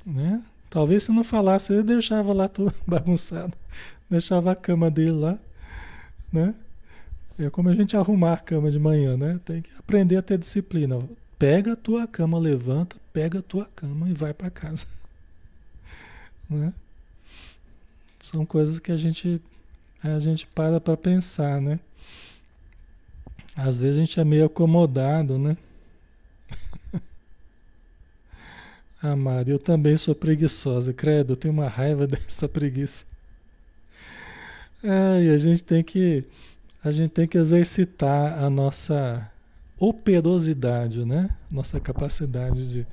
[0.04, 0.42] Né?
[0.70, 3.52] Talvez se não falasse, ele deixava lá tudo bagunçado.
[4.08, 5.38] Deixava a cama dele lá,
[6.32, 6.54] né?
[7.38, 9.40] É como a gente arrumar a cama de manhã, né?
[9.44, 10.98] Tem que aprender a ter disciplina.
[11.38, 14.86] Pega a tua cama, levanta, pega a tua cama e vai para casa.
[16.48, 16.72] Né?
[18.20, 19.40] São coisas que a gente
[20.02, 21.80] a gente para para pensar, né?
[23.56, 25.56] Às vezes a gente é meio acomodado, né?
[29.02, 33.04] ah, Mari, eu também sou preguiçosa, credo, eu tenho uma raiva dessa preguiça.
[34.84, 36.24] Ah, e a gente tem que
[36.84, 39.28] a gente tem que exercitar a nossa
[39.78, 41.30] operosidade, né?
[41.50, 42.86] Nossa capacidade de de,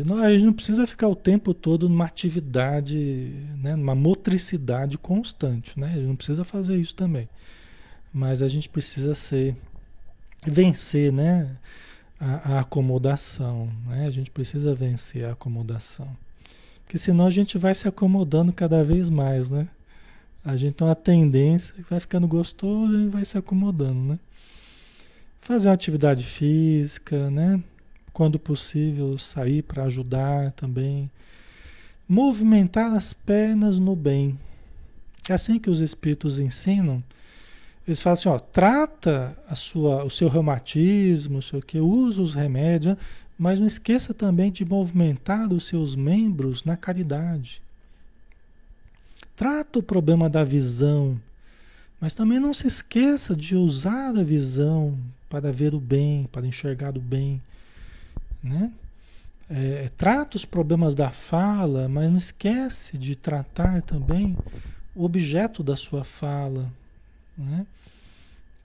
[0.00, 5.78] não, a gente não precisa ficar o tempo todo numa atividade, né, numa motricidade constante,
[5.78, 5.88] né?
[5.88, 7.28] A gente não precisa fazer isso também.
[8.12, 9.56] Mas a gente precisa ser
[10.46, 11.56] vencer, né,
[12.18, 14.06] a, a acomodação, né?
[14.06, 16.08] A gente precisa vencer a acomodação.
[16.84, 19.68] Porque senão a gente vai se acomodando cada vez mais, né?
[20.44, 24.18] A gente tem uma tendência, vai ficando gostoso e vai se acomodando, né?
[25.40, 27.62] Fazer uma atividade física, né?
[28.12, 31.10] Quando possível, sair para ajudar também.
[32.08, 34.38] Movimentar as pernas no bem.
[35.28, 37.02] É assim que os espíritos ensinam.
[37.86, 42.34] Eles falam assim, ó, trata a sua, o seu reumatismo, o seu que, usa os
[42.34, 42.96] remédios,
[43.38, 47.62] mas não esqueça também de movimentar os seus membros na caridade.
[49.34, 51.20] Trata o problema da visão,
[52.00, 54.96] mas também não se esqueça de usar a visão
[55.28, 57.40] para ver o bem, para enxergar o bem
[58.42, 58.72] né?
[59.50, 64.36] É, trata os problemas da fala, mas não esquece de tratar também
[64.94, 66.70] o objeto da sua fala,
[67.36, 67.66] né?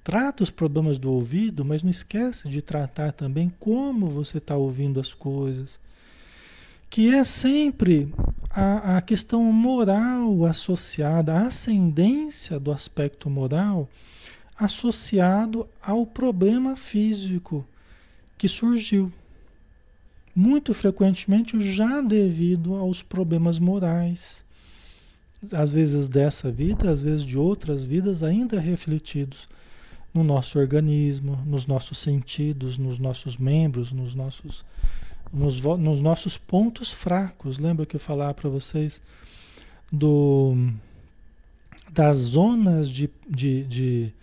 [0.03, 5.01] Trata os problemas do ouvido, mas não esquece de tratar também como você está ouvindo
[5.01, 5.77] as coisas,
[6.89, 8.13] que é sempre
[8.49, 13.89] a, a questão moral associada, a ascendência do aspecto moral
[14.57, 17.65] associado ao problema físico
[18.37, 19.11] que surgiu
[20.37, 24.45] muito frequentemente já devido aos problemas morais,
[25.51, 29.49] às vezes dessa vida, às vezes de outras vidas ainda refletidos
[30.13, 34.63] no nosso organismo, nos nossos sentidos, nos nossos membros, nos nossos,
[35.33, 37.57] nos, nos nossos pontos fracos.
[37.57, 39.01] Lembra que eu falava para vocês?
[39.91, 40.55] do,
[41.89, 44.13] das zonas de, de, de,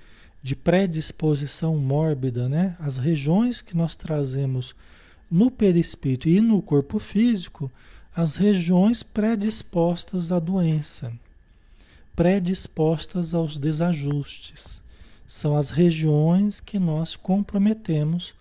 [0.42, 2.76] de predisposição mórbida, né?
[2.78, 4.74] As regiões que nós trazemos
[5.34, 7.68] no perispírito e no corpo físico,
[8.14, 11.12] as regiões predispostas à doença,
[12.14, 14.80] predispostas aos desajustes.
[15.26, 18.32] São as regiões que nós comprometemos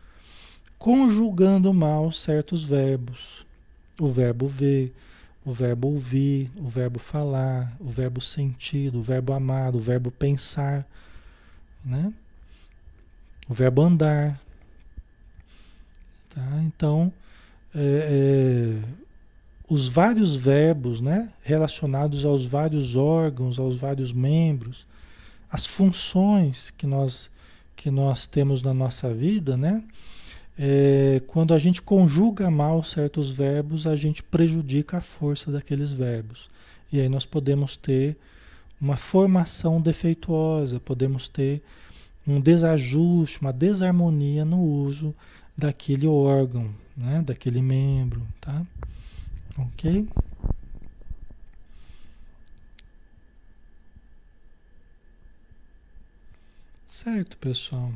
[0.78, 3.44] conjugando mal certos verbos.
[4.00, 4.94] O verbo ver,
[5.44, 10.88] o verbo ouvir, o verbo falar, o verbo sentir, o verbo amar, o verbo pensar,
[11.84, 12.14] né?
[13.50, 14.43] O verbo andar.
[16.34, 16.62] Tá?
[16.64, 17.12] Então,
[17.76, 18.90] é, é,
[19.70, 24.86] os vários verbos, né, relacionados aos vários órgãos, aos vários membros,
[25.52, 27.32] as funções que nós
[27.76, 29.84] que nós temos na nossa vida, né?
[30.58, 36.50] É, quando a gente conjuga mal certos verbos, a gente prejudica a força daqueles verbos.
[36.92, 38.16] E aí nós podemos ter
[38.80, 41.62] uma formação defeituosa, podemos ter
[42.26, 45.14] um desajuste, uma desarmonia no uso
[45.58, 47.22] daquele órgão, né?
[47.22, 48.66] daquele membro, tá?
[49.58, 50.08] Ok?
[56.88, 57.92] Certo, pessoal.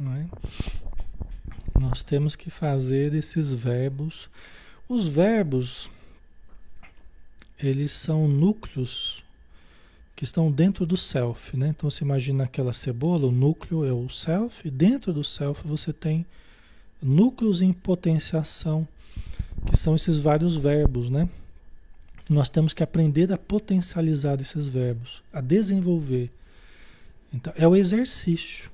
[0.00, 0.26] É?
[1.80, 4.28] Nós temos que fazer esses verbos.
[4.88, 5.90] Os verbos,
[7.58, 9.24] eles são núcleos
[10.14, 11.68] que estão dentro do self, né?
[11.68, 15.92] Então você imagina aquela cebola, o núcleo é o self, e dentro do self você
[15.92, 16.24] tem
[17.02, 18.86] núcleos em potenciação,
[19.66, 21.28] que são esses vários verbos, né?
[22.28, 26.30] Nós temos que aprender a potencializar esses verbos, a desenvolver.
[27.32, 28.70] Então, é o exercício.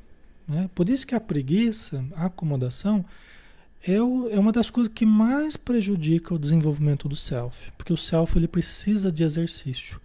[0.46, 0.68] Né?
[0.74, 3.04] Por isso que a preguiça, a acomodação,
[3.86, 4.00] é,
[4.38, 7.72] uma das coisas que mais prejudica o desenvolvimento do self.
[7.78, 10.00] Porque o self ele precisa de exercício,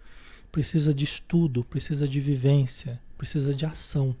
[0.50, 4.16] precisa de estudo, precisa de vivência, precisa de ação.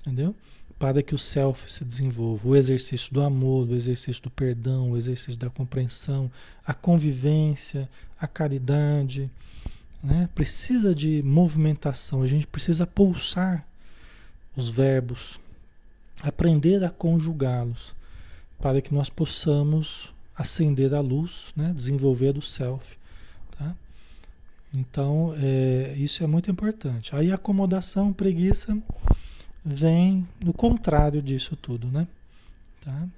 [0.00, 0.34] Entendeu?
[0.78, 2.48] Para que o self se desenvolva.
[2.48, 6.30] O exercício do amor, o exercício do perdão, o exercício da compreensão,
[6.64, 7.88] a convivência,
[8.20, 9.28] a caridade.
[10.00, 10.28] Né?
[10.36, 13.66] Precisa de movimentação, a gente precisa pulsar
[14.54, 15.40] os verbos,
[16.22, 17.97] aprender a conjugá-los,
[18.58, 21.72] para que nós possamos acender a luz, né?
[21.74, 22.96] desenvolver o self.
[23.56, 23.74] Tá?
[24.74, 27.14] Então, é, isso é muito importante.
[27.14, 28.76] Aí, acomodação, preguiça,
[29.64, 32.06] vem no contrário disso tudo, né?
[32.80, 33.08] Tá?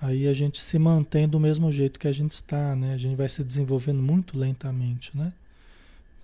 [0.00, 2.94] Aí a gente se mantém do mesmo jeito que a gente está, né?
[2.94, 5.32] A gente vai se desenvolvendo muito lentamente, né?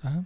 [0.00, 0.24] Tá?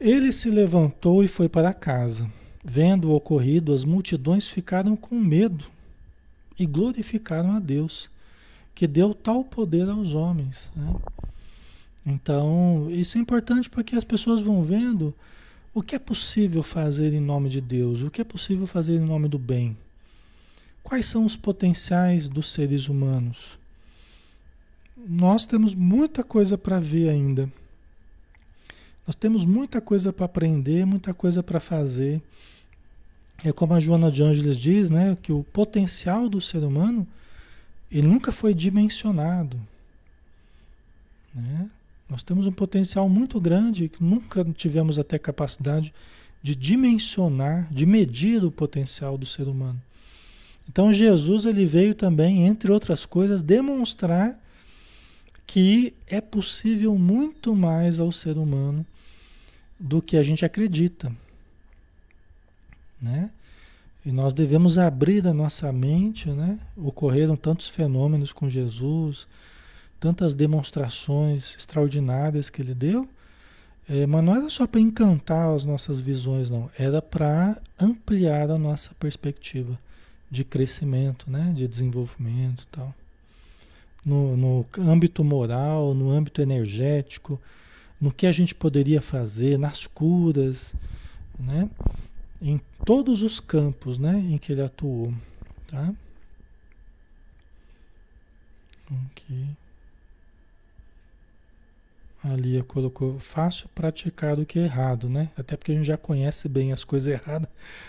[0.00, 2.30] Ele se levantou e foi para casa.
[2.64, 5.66] Vendo o ocorrido, as multidões ficaram com medo
[6.58, 8.08] e glorificaram a Deus,
[8.74, 10.70] que deu tal poder aos homens.
[10.74, 10.94] Né?
[12.06, 15.14] Então, isso é importante porque as pessoas vão vendo
[15.74, 19.04] o que é possível fazer em nome de Deus, o que é possível fazer em
[19.04, 19.76] nome do bem.
[20.82, 23.58] Quais são os potenciais dos seres humanos?
[24.96, 27.50] Nós temos muita coisa para ver ainda.
[29.06, 32.22] Nós temos muita coisa para aprender, muita coisa para fazer.
[33.42, 37.06] É como a Joana de Ângeles diz, né, que o potencial do ser humano
[37.90, 39.60] ele nunca foi dimensionado.
[41.34, 41.70] Né?
[42.08, 45.92] Nós temos um potencial muito grande que nunca tivemos até capacidade
[46.42, 49.80] de dimensionar, de medir o potencial do ser humano.
[50.68, 54.38] Então Jesus ele veio também, entre outras coisas, demonstrar
[55.46, 58.84] que é possível muito mais ao ser humano
[59.78, 61.14] do que a gente acredita.
[63.04, 63.30] Né?
[64.06, 66.58] E nós devemos abrir a nossa mente, né?
[66.76, 69.26] Ocorreram tantos fenômenos com Jesus,
[70.00, 73.08] tantas demonstrações extraordinárias que ele deu,
[73.88, 76.70] é, mas não era só para encantar as nossas visões, não.
[76.78, 79.78] Era para ampliar a nossa perspectiva
[80.30, 81.52] de crescimento, né?
[81.54, 82.94] De desenvolvimento e tal.
[84.04, 87.40] No, no âmbito moral, no âmbito energético,
[88.00, 90.74] no que a gente poderia fazer, nas curas,
[91.38, 91.68] né?
[92.40, 94.18] Em todos os campos né?
[94.18, 95.12] em que ele atuou.
[95.66, 95.94] Tá?
[98.90, 99.46] Ok.
[102.22, 105.30] A Lia colocou fácil praticar do que errado, né?
[105.36, 107.48] Até porque a gente já conhece bem as coisas erradas.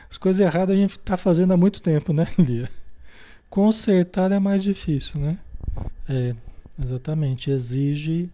[0.09, 2.69] As coisas erradas a gente está fazendo há muito tempo, né, Lia?
[3.49, 5.39] Consertar é mais difícil, né?
[6.09, 6.35] É,
[6.81, 7.49] exatamente.
[7.49, 8.29] Exige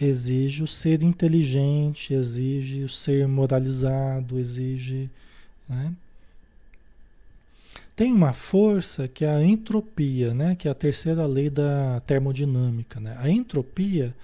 [0.00, 5.10] exige o ser inteligente, exige o ser moralizado, exige.
[5.68, 5.92] Né?
[7.94, 10.54] Tem uma força que é a entropia, né?
[10.54, 13.00] que é a terceira lei da termodinâmica.
[13.00, 13.16] Né?
[13.18, 14.14] A entropia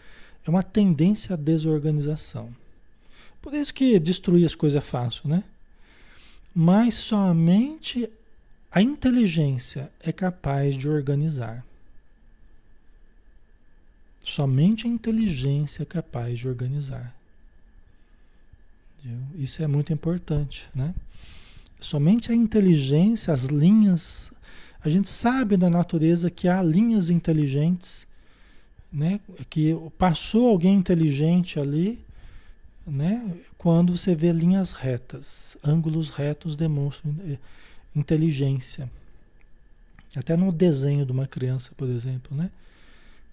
[0.46, 2.54] é uma tendência à desorganização.
[3.40, 5.42] Por isso que destruir as coisas é fácil, né?
[6.54, 8.08] Mas somente
[8.70, 11.64] a inteligência é capaz de organizar.
[14.34, 17.14] Somente a inteligência é capaz de organizar.
[19.34, 20.94] Isso é muito importante, né?
[21.78, 24.32] Somente a inteligência, as linhas.
[24.82, 28.06] A gente sabe da natureza que há linhas inteligentes,
[28.90, 29.20] né?
[29.50, 32.02] Que passou alguém inteligente ali,
[32.86, 33.36] né?
[33.58, 37.36] Quando você vê linhas retas, ângulos retos demonstram eh,
[37.94, 38.90] inteligência.
[40.16, 42.50] Até no desenho de uma criança, por exemplo, né?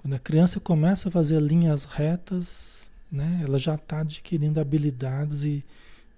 [0.01, 5.61] Quando a criança começa a fazer linhas retas, né, ela já está adquirindo habilidades e,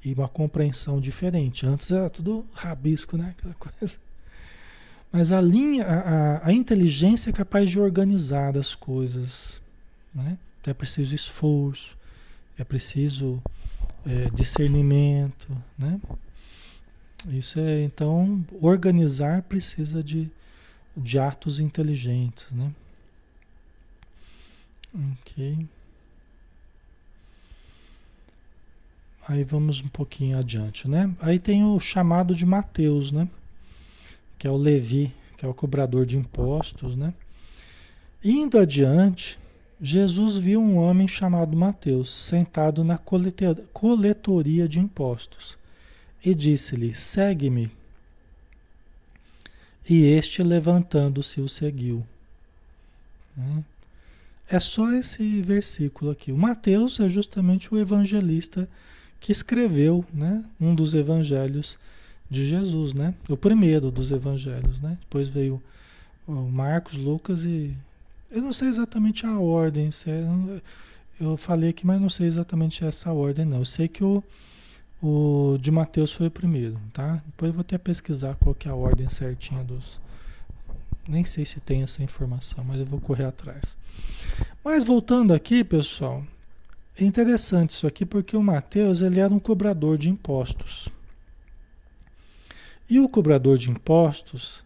[0.05, 1.65] e uma compreensão diferente.
[1.65, 3.33] Antes era tudo rabisco, né?
[3.35, 3.97] Aquela coisa.
[5.11, 9.59] Mas a linha, a, a inteligência é capaz de organizar as coisas.
[10.13, 10.37] Né?
[10.63, 11.97] É preciso esforço,
[12.59, 13.41] é preciso
[14.05, 15.47] é, discernimento.
[15.75, 15.99] Né?
[17.29, 20.29] Isso é, então, organizar precisa de,
[20.95, 22.45] de atos inteligentes.
[22.51, 22.71] Né?
[24.93, 25.67] Ok.
[29.27, 31.13] Aí vamos um pouquinho adiante, né?
[31.21, 33.29] Aí tem o chamado de Mateus, né?
[34.37, 37.13] Que é o Levi, que é o cobrador de impostos, né?
[38.23, 39.39] Indo adiante,
[39.81, 45.57] Jesus viu um homem chamado Mateus sentado na coletoria de impostos
[46.23, 47.71] e disse-lhe: Segue-me.
[49.89, 52.05] E este, levantando-se, o seguiu.
[53.35, 53.63] Né?
[54.51, 56.29] É só esse versículo aqui.
[56.29, 58.67] O Mateus é justamente o evangelista
[59.17, 61.79] que escreveu, né, um dos evangelhos
[62.29, 63.13] de Jesus, né?
[63.29, 64.97] O primeiro dos evangelhos, né?
[64.99, 65.63] Depois veio
[66.27, 67.73] o Marcos, Lucas e
[68.29, 70.61] eu não sei exatamente a ordem, é,
[71.17, 73.59] eu falei aqui, mas não sei exatamente essa ordem não.
[73.59, 74.21] Eu sei que o,
[75.01, 77.21] o de Mateus foi o primeiro, tá?
[77.25, 79.97] Depois eu vou até pesquisar qual que é a ordem certinha dos
[81.07, 83.77] nem sei se tem essa informação, mas eu vou correr atrás.
[84.63, 86.23] Mas voltando aqui, pessoal,
[86.97, 90.87] é interessante isso aqui porque o Mateus ele era um cobrador de impostos.
[92.89, 94.63] E o cobrador de impostos,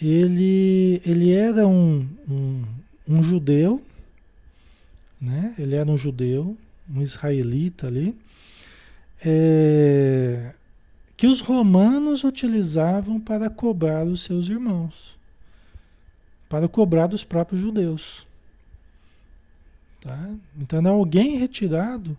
[0.00, 2.64] ele, ele era um, um,
[3.06, 3.82] um judeu,
[5.20, 5.54] né?
[5.58, 6.56] Ele era um judeu,
[6.92, 8.16] um israelita ali,
[9.24, 10.52] é,
[11.16, 15.16] que os romanos utilizavam para cobrar os seus irmãos,
[16.48, 18.26] para cobrar dos próprios judeus.
[20.04, 20.30] Tá?
[20.60, 22.16] Então é alguém retirado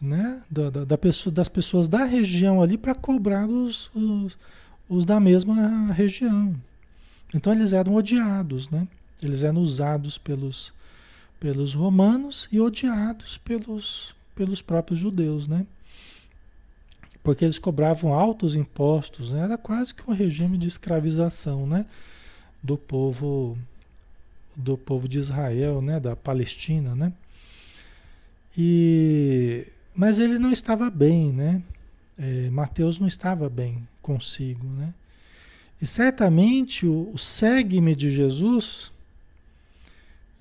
[0.00, 4.38] né, da, da, da pessoa, das pessoas da região ali para cobrar os, os,
[4.88, 6.56] os, da mesma região.
[7.34, 8.88] Então eles eram odiados, né?
[9.22, 10.72] eles eram usados pelos,
[11.38, 15.46] pelos romanos e odiados pelos, pelos próprios judeus.
[15.46, 15.66] Né?
[17.22, 19.42] Porque eles cobravam altos impostos, né?
[19.42, 21.84] era quase que um regime de escravização né?
[22.62, 23.58] do povo
[24.56, 27.12] do povo de Israel, né, da Palestina, né?
[28.56, 31.62] E mas ele não estava bem, né?
[32.18, 34.92] É, Mateus não estava bem consigo, né?
[35.80, 38.92] E certamente o, o segue-me de Jesus,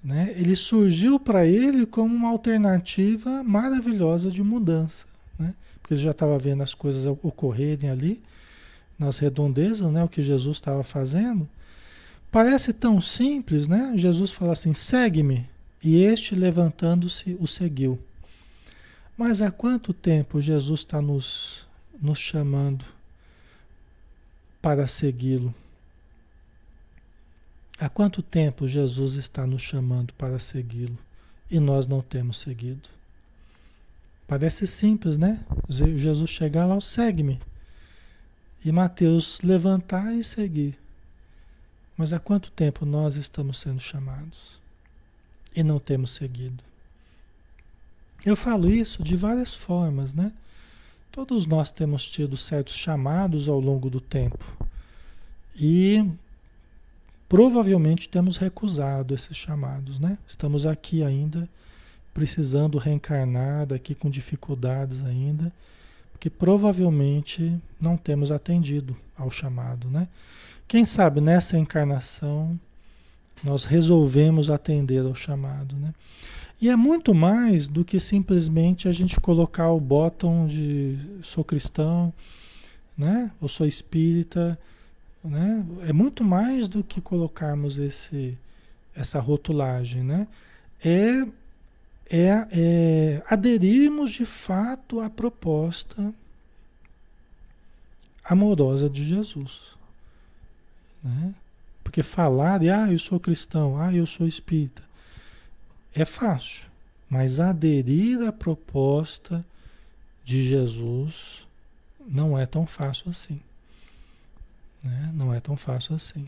[0.04, 0.34] né?
[0.36, 5.06] Ele surgiu para ele como uma alternativa maravilhosa de mudança,
[5.38, 5.54] né?
[5.82, 8.24] Porque ele já estava vendo as coisas ocorrerem ali
[8.98, 10.04] nas redondezas, né?
[10.04, 11.48] O que Jesus estava fazendo.
[12.34, 13.94] Parece tão simples, né?
[13.96, 15.48] Jesus fala assim: segue-me.
[15.84, 18.00] E este, levantando-se, o seguiu.
[19.16, 21.68] Mas há quanto tempo Jesus está nos,
[22.02, 22.84] nos chamando
[24.60, 25.54] para segui-lo?
[27.80, 30.98] Há quanto tempo Jesus está nos chamando para segui-lo
[31.52, 32.90] e nós não temos seguido?
[34.28, 35.46] Parece simples, né?
[35.70, 37.40] Jesus chegar lá, segue-me.
[38.66, 40.83] E Mateus levantar e seguir.
[41.96, 44.60] Mas há quanto tempo nós estamos sendo chamados
[45.56, 46.64] e não temos seguido?
[48.26, 50.32] Eu falo isso de várias formas, né?
[51.12, 54.44] Todos nós temos tido certos chamados ao longo do tempo
[55.56, 56.10] e
[57.30, 60.18] provavelmente temos recusado esses chamados, né?
[60.28, 61.48] Estamos aqui ainda
[62.14, 65.52] precisando reencarnar, daqui com dificuldades ainda,
[66.24, 70.08] porque provavelmente não temos atendido ao chamado, né?
[70.70, 72.58] Quem sabe nessa encarnação
[73.44, 75.94] nós resolvemos atender ao chamado, né?
[76.62, 82.14] E é muito mais do que simplesmente a gente colocar o bottom de sou cristão,
[82.98, 83.30] né?
[83.42, 84.58] Ou sou espírita,
[85.22, 85.66] né?
[85.86, 88.38] É muito mais do que colocarmos esse
[88.96, 90.26] essa rotulagem, né?
[90.86, 91.28] É,
[92.10, 96.14] é, é aderirmos de fato à proposta
[98.24, 99.76] amorosa de Jesus,
[101.04, 101.34] né?
[101.84, 104.82] Porque falar de, ah, eu sou cristão, ah, eu sou espírita,
[105.94, 106.66] é fácil.
[107.10, 109.46] Mas aderir à proposta
[110.24, 111.46] de Jesus
[112.08, 113.40] não é tão fácil assim.
[114.82, 115.12] Né?
[115.14, 116.28] Não é tão fácil assim.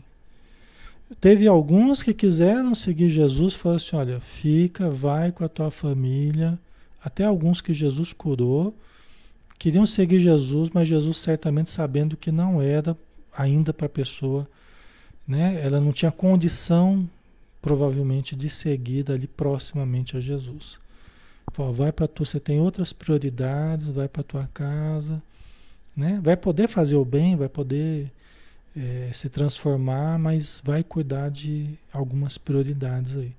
[1.20, 6.58] Teve alguns que quiseram seguir Jesus, falaram assim: olha, fica, vai com a tua família.
[7.02, 8.74] Até alguns que Jesus curou
[9.58, 12.96] queriam seguir Jesus, mas Jesus certamente sabendo que não era
[13.34, 14.48] ainda para a pessoa,
[15.26, 15.60] né?
[15.62, 17.08] Ela não tinha condição,
[17.62, 20.78] provavelmente, de seguir ali proximamente a Jesus.
[21.52, 25.22] Falou, vai para tu, você tem outras prioridades, vai para tua casa,
[25.96, 26.20] né?
[26.22, 28.10] Vai poder fazer o bem, vai poder
[28.76, 33.32] é, se transformar, mas vai cuidar de algumas prioridades aí.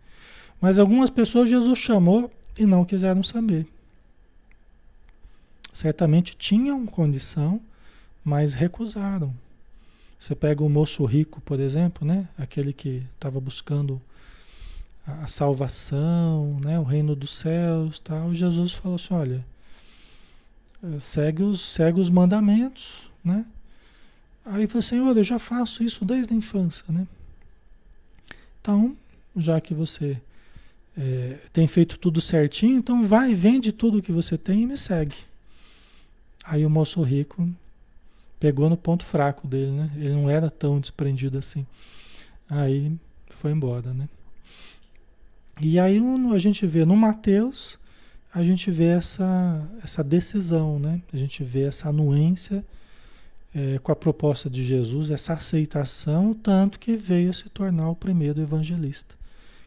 [0.60, 3.68] Mas algumas pessoas Jesus chamou e não quiseram saber.
[5.72, 7.62] Certamente tinham condição,
[8.24, 9.34] mas recusaram.
[10.18, 12.28] Você pega o moço rico, por exemplo, né?
[12.36, 14.02] Aquele que estava buscando
[15.06, 16.80] a salvação, né?
[16.80, 18.34] O reino dos céus, tal.
[18.34, 19.46] Jesus falou assim, olha,
[21.00, 23.46] segue os, segue os mandamentos, né?
[24.50, 27.06] Aí falou, Senhor, eu já faço isso desde a infância, né?
[28.62, 28.96] Então,
[29.36, 30.22] já que você
[30.98, 35.16] é, tem feito tudo certinho, então vai, vende tudo que você tem e me segue.
[36.46, 37.48] Aí o moço rico
[38.40, 39.92] pegou no ponto fraco dele, né?
[39.98, 41.66] Ele não era tão desprendido assim.
[42.50, 42.92] Aí
[43.30, 44.08] foi embora, né?
[45.60, 46.00] E aí
[46.34, 47.78] a gente vê no Mateus,
[48.34, 51.02] a gente vê essa, essa decisão, né?
[51.12, 52.64] A gente vê essa anuência
[53.54, 57.96] é, com a proposta de Jesus, essa aceitação, tanto que veio a se tornar o
[57.96, 59.16] primeiro evangelista,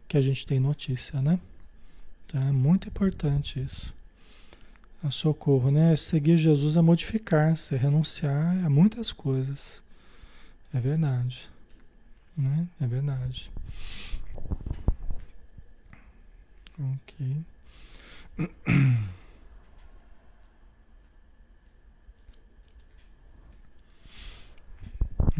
[0.07, 1.39] que a gente tem notícia, né?
[2.27, 3.93] Então é muito importante isso.
[5.03, 5.97] A socorro, né?
[5.97, 9.83] Seguir Jesus é modificar-se, é renunciar a muitas coisas.
[10.73, 11.49] É verdade.
[12.37, 12.67] Né?
[12.81, 13.51] É verdade.
[16.79, 17.37] Ok.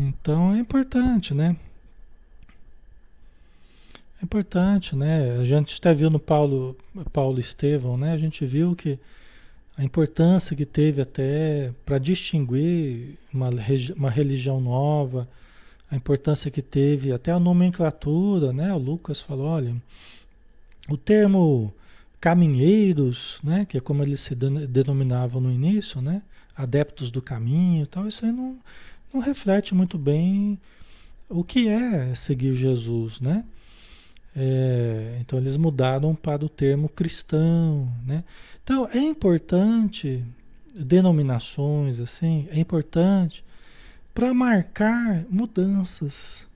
[0.01, 1.55] Então é importante, né?
[4.21, 5.37] É importante, né?
[5.39, 6.75] A gente até viu no Paulo,
[7.13, 8.13] Paulo Estevão, né?
[8.13, 8.99] A gente viu que
[9.77, 13.51] a importância que teve até para distinguir uma,
[13.95, 15.29] uma religião nova,
[15.91, 18.73] a importância que teve até a nomenclatura, né?
[18.73, 19.75] O Lucas falou, olha,
[20.89, 21.75] o termo
[22.19, 23.67] caminheiros, né?
[23.67, 26.23] Que é como eles se denominavam no início, né?
[26.57, 28.07] Adeptos do caminho, tal.
[28.07, 28.59] Isso aí não
[29.13, 30.59] não reflete muito bem
[31.29, 33.45] o que é seguir Jesus, né?
[34.35, 38.23] É, então eles mudaram para o termo cristão, né?
[38.63, 40.25] Então é importante
[40.75, 43.45] denominações assim, é importante
[44.15, 46.47] para marcar mudanças,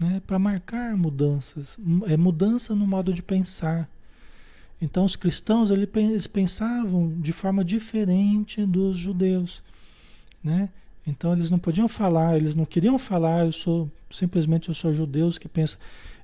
[0.00, 0.22] né?
[0.26, 1.76] Para marcar mudanças,
[2.06, 3.88] é mudança no modo de pensar.
[4.80, 9.62] Então os cristãos eles pensavam de forma diferente dos judeus,
[10.42, 10.68] né?
[11.06, 15.38] Então eles não podiam falar, eles não queriam falar, eu sou simplesmente eu sou judeus
[15.38, 15.78] que pensa,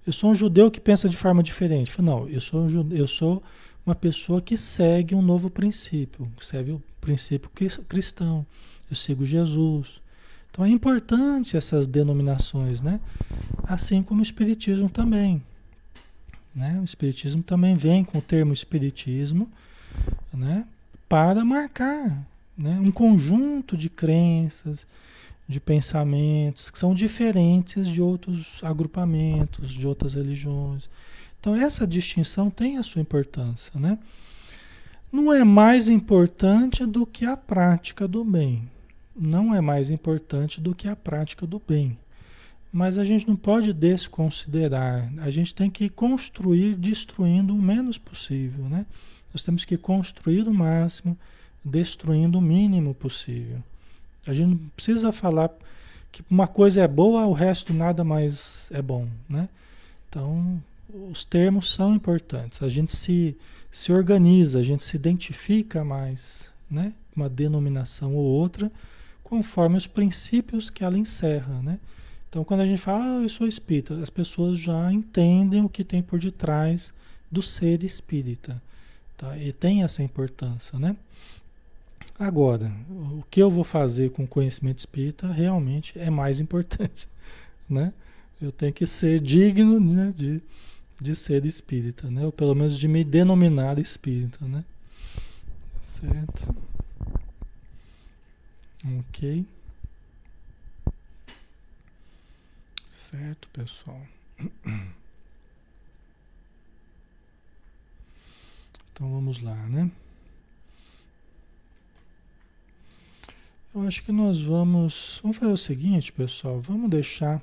[0.07, 2.01] eu sou um judeu que pensa de forma diferente.
[2.01, 3.43] Não, eu sou um, eu sou
[3.85, 7.51] uma pessoa que segue um novo princípio, segue o princípio
[7.89, 8.47] cristão.
[8.91, 10.01] Eu sigo Jesus.
[10.51, 13.01] Então é importante essas denominações, né?
[13.64, 15.43] Assim como o espiritismo também.
[16.55, 16.79] Né?
[16.81, 19.49] O espiritismo também vem com o termo espiritismo,
[20.33, 20.66] né?
[21.09, 22.26] Para marcar
[22.59, 22.78] né?
[22.82, 24.84] um conjunto de crenças,
[25.48, 30.90] de pensamentos que são diferentes de outros agrupamentos, de outras religiões.
[31.40, 33.98] Então essa distinção tem a sua importância, né?
[35.11, 38.68] Não é mais importante do que a prática do bem.
[39.16, 41.98] Não é mais importante do que a prática do bem.
[42.70, 45.11] Mas a gente não pode desconsiderar.
[45.18, 48.84] A gente tem que construir destruindo o menos possível, né?
[49.32, 51.16] Nós temos que construir o máximo
[51.64, 53.62] destruindo o mínimo possível.
[54.26, 55.50] A gente não precisa falar
[56.11, 59.48] que uma coisa é boa, o resto nada mais é bom, né?
[60.09, 60.62] Então,
[61.11, 62.62] os termos são importantes.
[62.62, 63.36] A gente se,
[63.70, 66.92] se organiza, a gente se identifica mais, né?
[67.14, 68.70] Uma denominação ou outra,
[69.22, 71.78] conforme os princípios que ela encerra, né?
[72.28, 75.82] Então, quando a gente fala, ah, eu sou espírita, as pessoas já entendem o que
[75.82, 76.92] tem por detrás
[77.30, 78.61] do ser espírita.
[79.16, 79.36] Tá?
[79.38, 80.94] E tem essa importância, né?
[82.18, 87.08] Agora, o que eu vou fazer com o conhecimento espírita realmente é mais importante,
[87.70, 87.92] né?
[88.40, 90.40] Eu tenho que ser digno né, de,
[91.00, 92.24] de ser espírita, né?
[92.24, 94.64] Ou pelo menos de me denominar espírita, né?
[95.80, 96.54] Certo?
[98.98, 99.44] Ok.
[102.90, 104.02] Certo, pessoal.
[108.98, 109.88] Então vamos lá, né?
[113.74, 117.42] Eu acho que nós vamos, vamos fazer o seguinte, pessoal, vamos deixar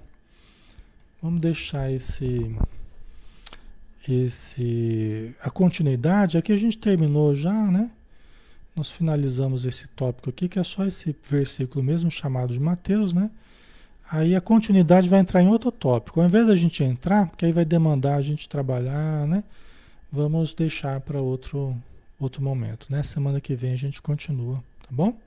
[1.22, 2.56] vamos deixar esse
[4.08, 7.90] esse a continuidade, aqui a gente terminou já, né?
[8.76, 13.32] Nós finalizamos esse tópico aqui, que é só esse versículo mesmo chamado de Mateus, né?
[14.10, 16.20] Aí a continuidade vai entrar em outro tópico.
[16.20, 19.44] Ao invés da gente entrar, porque aí vai demandar a gente trabalhar, né?
[20.12, 21.76] Vamos deixar para outro
[22.20, 23.04] outro momento, né?
[23.04, 25.18] Semana que vem a gente continua, tá bom?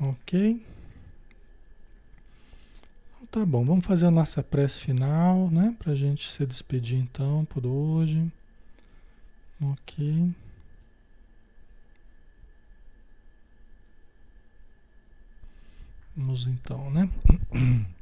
[0.00, 0.64] Ok.
[3.22, 5.74] Então, tá bom, vamos fazer a nossa prece final, né?
[5.78, 8.30] Para a gente se despedir então por hoje.
[9.60, 10.32] Ok.
[16.16, 17.10] Vamos então, né?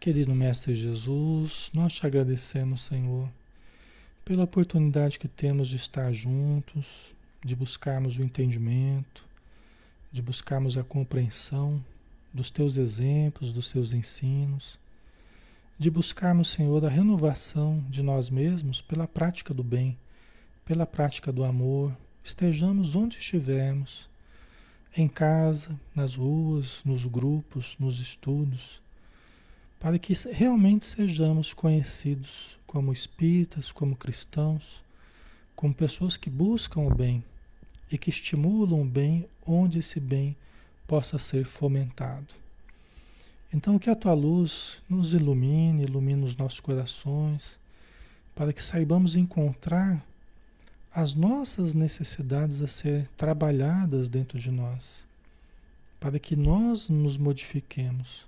[0.00, 3.28] Querido Mestre Jesus, nós te agradecemos, Senhor,
[4.24, 7.14] pela oportunidade que temos de estar juntos,
[7.44, 9.26] de buscarmos o entendimento,
[10.12, 11.84] de buscarmos a compreensão
[12.32, 14.78] dos teus exemplos, dos teus ensinos,
[15.76, 19.98] de buscarmos, Senhor, a renovação de nós mesmos pela prática do bem,
[20.64, 24.08] pela prática do amor, estejamos onde estivermos
[24.96, 28.80] em casa, nas ruas, nos grupos, nos estudos,
[29.80, 34.80] para que realmente sejamos conhecidos como espíritas, como cristãos,
[35.56, 37.24] como pessoas que buscam o bem
[37.92, 40.34] e que estimulam o bem onde esse bem
[40.86, 42.34] possa ser fomentado.
[43.52, 47.58] Então, que a tua luz nos ilumine, ilumine os nossos corações,
[48.34, 50.02] para que saibamos encontrar
[50.94, 55.04] as nossas necessidades a ser trabalhadas dentro de nós,
[56.00, 58.24] para que nós nos modifiquemos,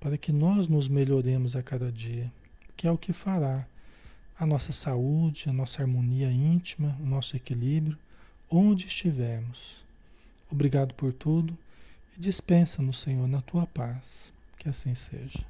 [0.00, 2.32] para que nós nos melhoremos a cada dia,
[2.76, 3.64] que é o que fará
[4.36, 7.96] a nossa saúde, a nossa harmonia íntima, o nosso equilíbrio,
[8.52, 9.82] onde estivermos.
[10.50, 11.56] Obrigado por tudo
[12.16, 14.32] e dispensa-nos, Senhor, na tua paz.
[14.58, 15.44] Que assim seja.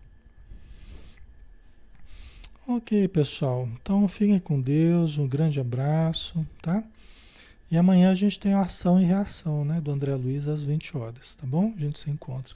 [2.66, 3.68] Ok, pessoal.
[3.80, 6.82] Então fiquem com Deus, um grande abraço, tá?
[7.70, 10.96] E amanhã a gente tem a ação e reação, né, do André Luiz às 20
[10.96, 11.72] horas, tá bom?
[11.76, 12.54] A gente se encontra.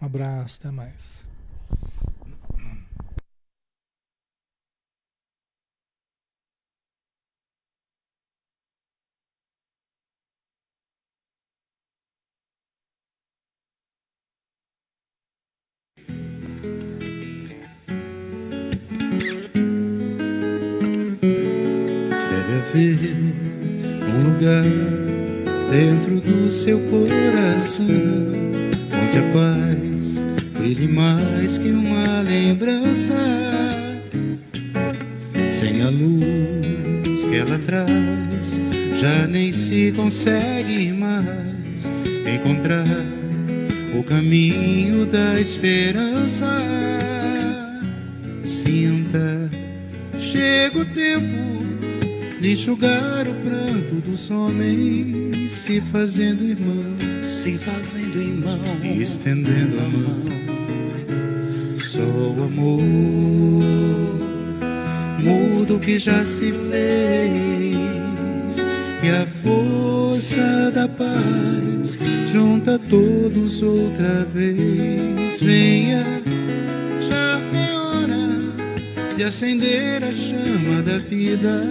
[0.00, 1.24] Um abraço, até mais.
[31.52, 33.14] Mais que uma lembrança.
[35.50, 38.60] Sem a luz que ela traz,
[38.98, 41.90] já nem se consegue mais
[42.34, 42.86] encontrar
[43.94, 46.46] o caminho da esperança.
[48.44, 49.50] Sinta,
[50.18, 51.66] chega o tempo
[52.40, 59.88] de enxugar o pranto dos homens, se fazendo irmão, se fazendo irmão, e estendendo a
[59.88, 60.71] mão.
[61.92, 62.82] Só o amor
[65.18, 67.76] muda o que já se fez,
[69.02, 71.98] e a força da paz
[72.32, 75.38] junta todos outra vez.
[75.38, 76.02] Venha,
[76.98, 78.26] já é hora
[79.14, 81.62] de acender a chama da vida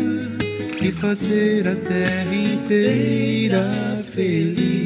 [0.83, 4.80] e fazer a terra inteira feliz.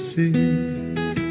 [0.00, 0.32] Você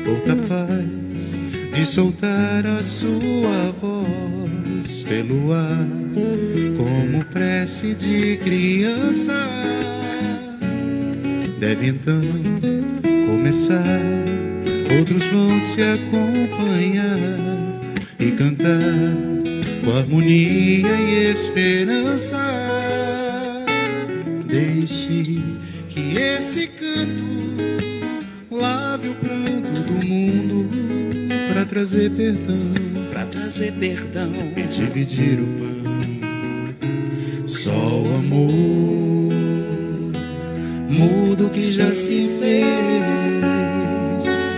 [0.05, 1.41] for capaz
[1.73, 5.87] de soltar a sua voz pelo ar,
[6.77, 9.33] como prece de criança,
[11.59, 12.21] deve então
[13.25, 13.83] começar.
[14.99, 17.17] Outros vão te acompanhar
[18.19, 18.79] e cantar
[19.83, 22.37] com harmonia e esperança.
[24.45, 25.41] Deixe
[25.89, 27.28] que esse canto
[31.79, 32.73] trazer perdão,
[33.09, 35.79] para trazer perdão e dividir o pão.
[37.47, 39.31] Só o amor
[40.89, 42.65] muda o que já se fez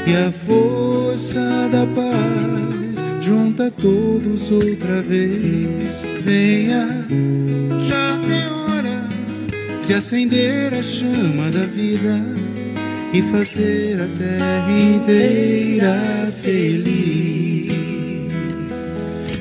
[0.08, 6.04] e a força da paz junta todos outra vez.
[6.24, 7.06] Venha,
[7.88, 9.08] já é hora
[9.86, 12.41] de acender a chama da vida
[13.14, 17.74] e fazer a terra inteira feliz.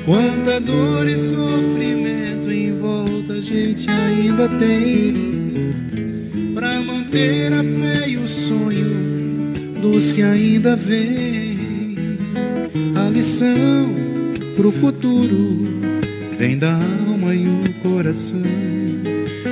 [0.05, 5.41] Quanta dor e sofrimento em volta a gente ainda tem
[6.53, 11.95] para manter a fé e o sonho dos que ainda vêm.
[12.95, 13.95] A lição
[14.55, 15.65] pro futuro
[16.37, 18.41] vem da alma e o coração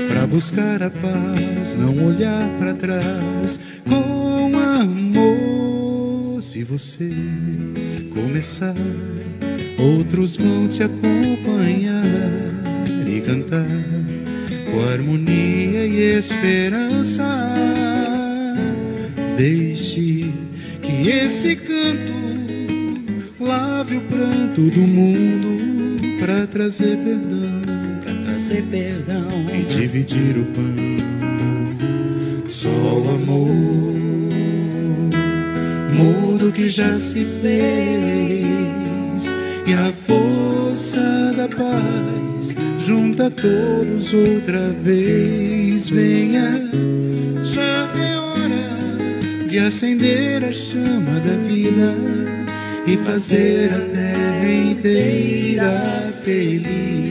[0.09, 3.59] para buscar a paz, não olhar para trás.
[6.41, 7.09] Se você
[8.13, 8.73] começar,
[9.77, 12.05] outros vão te acompanhar
[13.05, 13.67] e cantar
[14.71, 17.25] com harmonia e esperança.
[19.35, 20.33] Deixe
[20.81, 22.13] que esse canto
[23.37, 27.61] lave o pranto do mundo para trazer perdão,
[28.01, 30.73] para trazer perdão e dividir o pão.
[32.47, 33.99] Só o amor
[36.00, 39.34] muda o que já se fez
[39.68, 45.89] e a força da paz junta todos outra vez.
[45.89, 46.64] Venha,
[47.43, 51.95] já é hora de acender a chama da vida
[52.88, 57.09] e fazer a terra inteira feliz.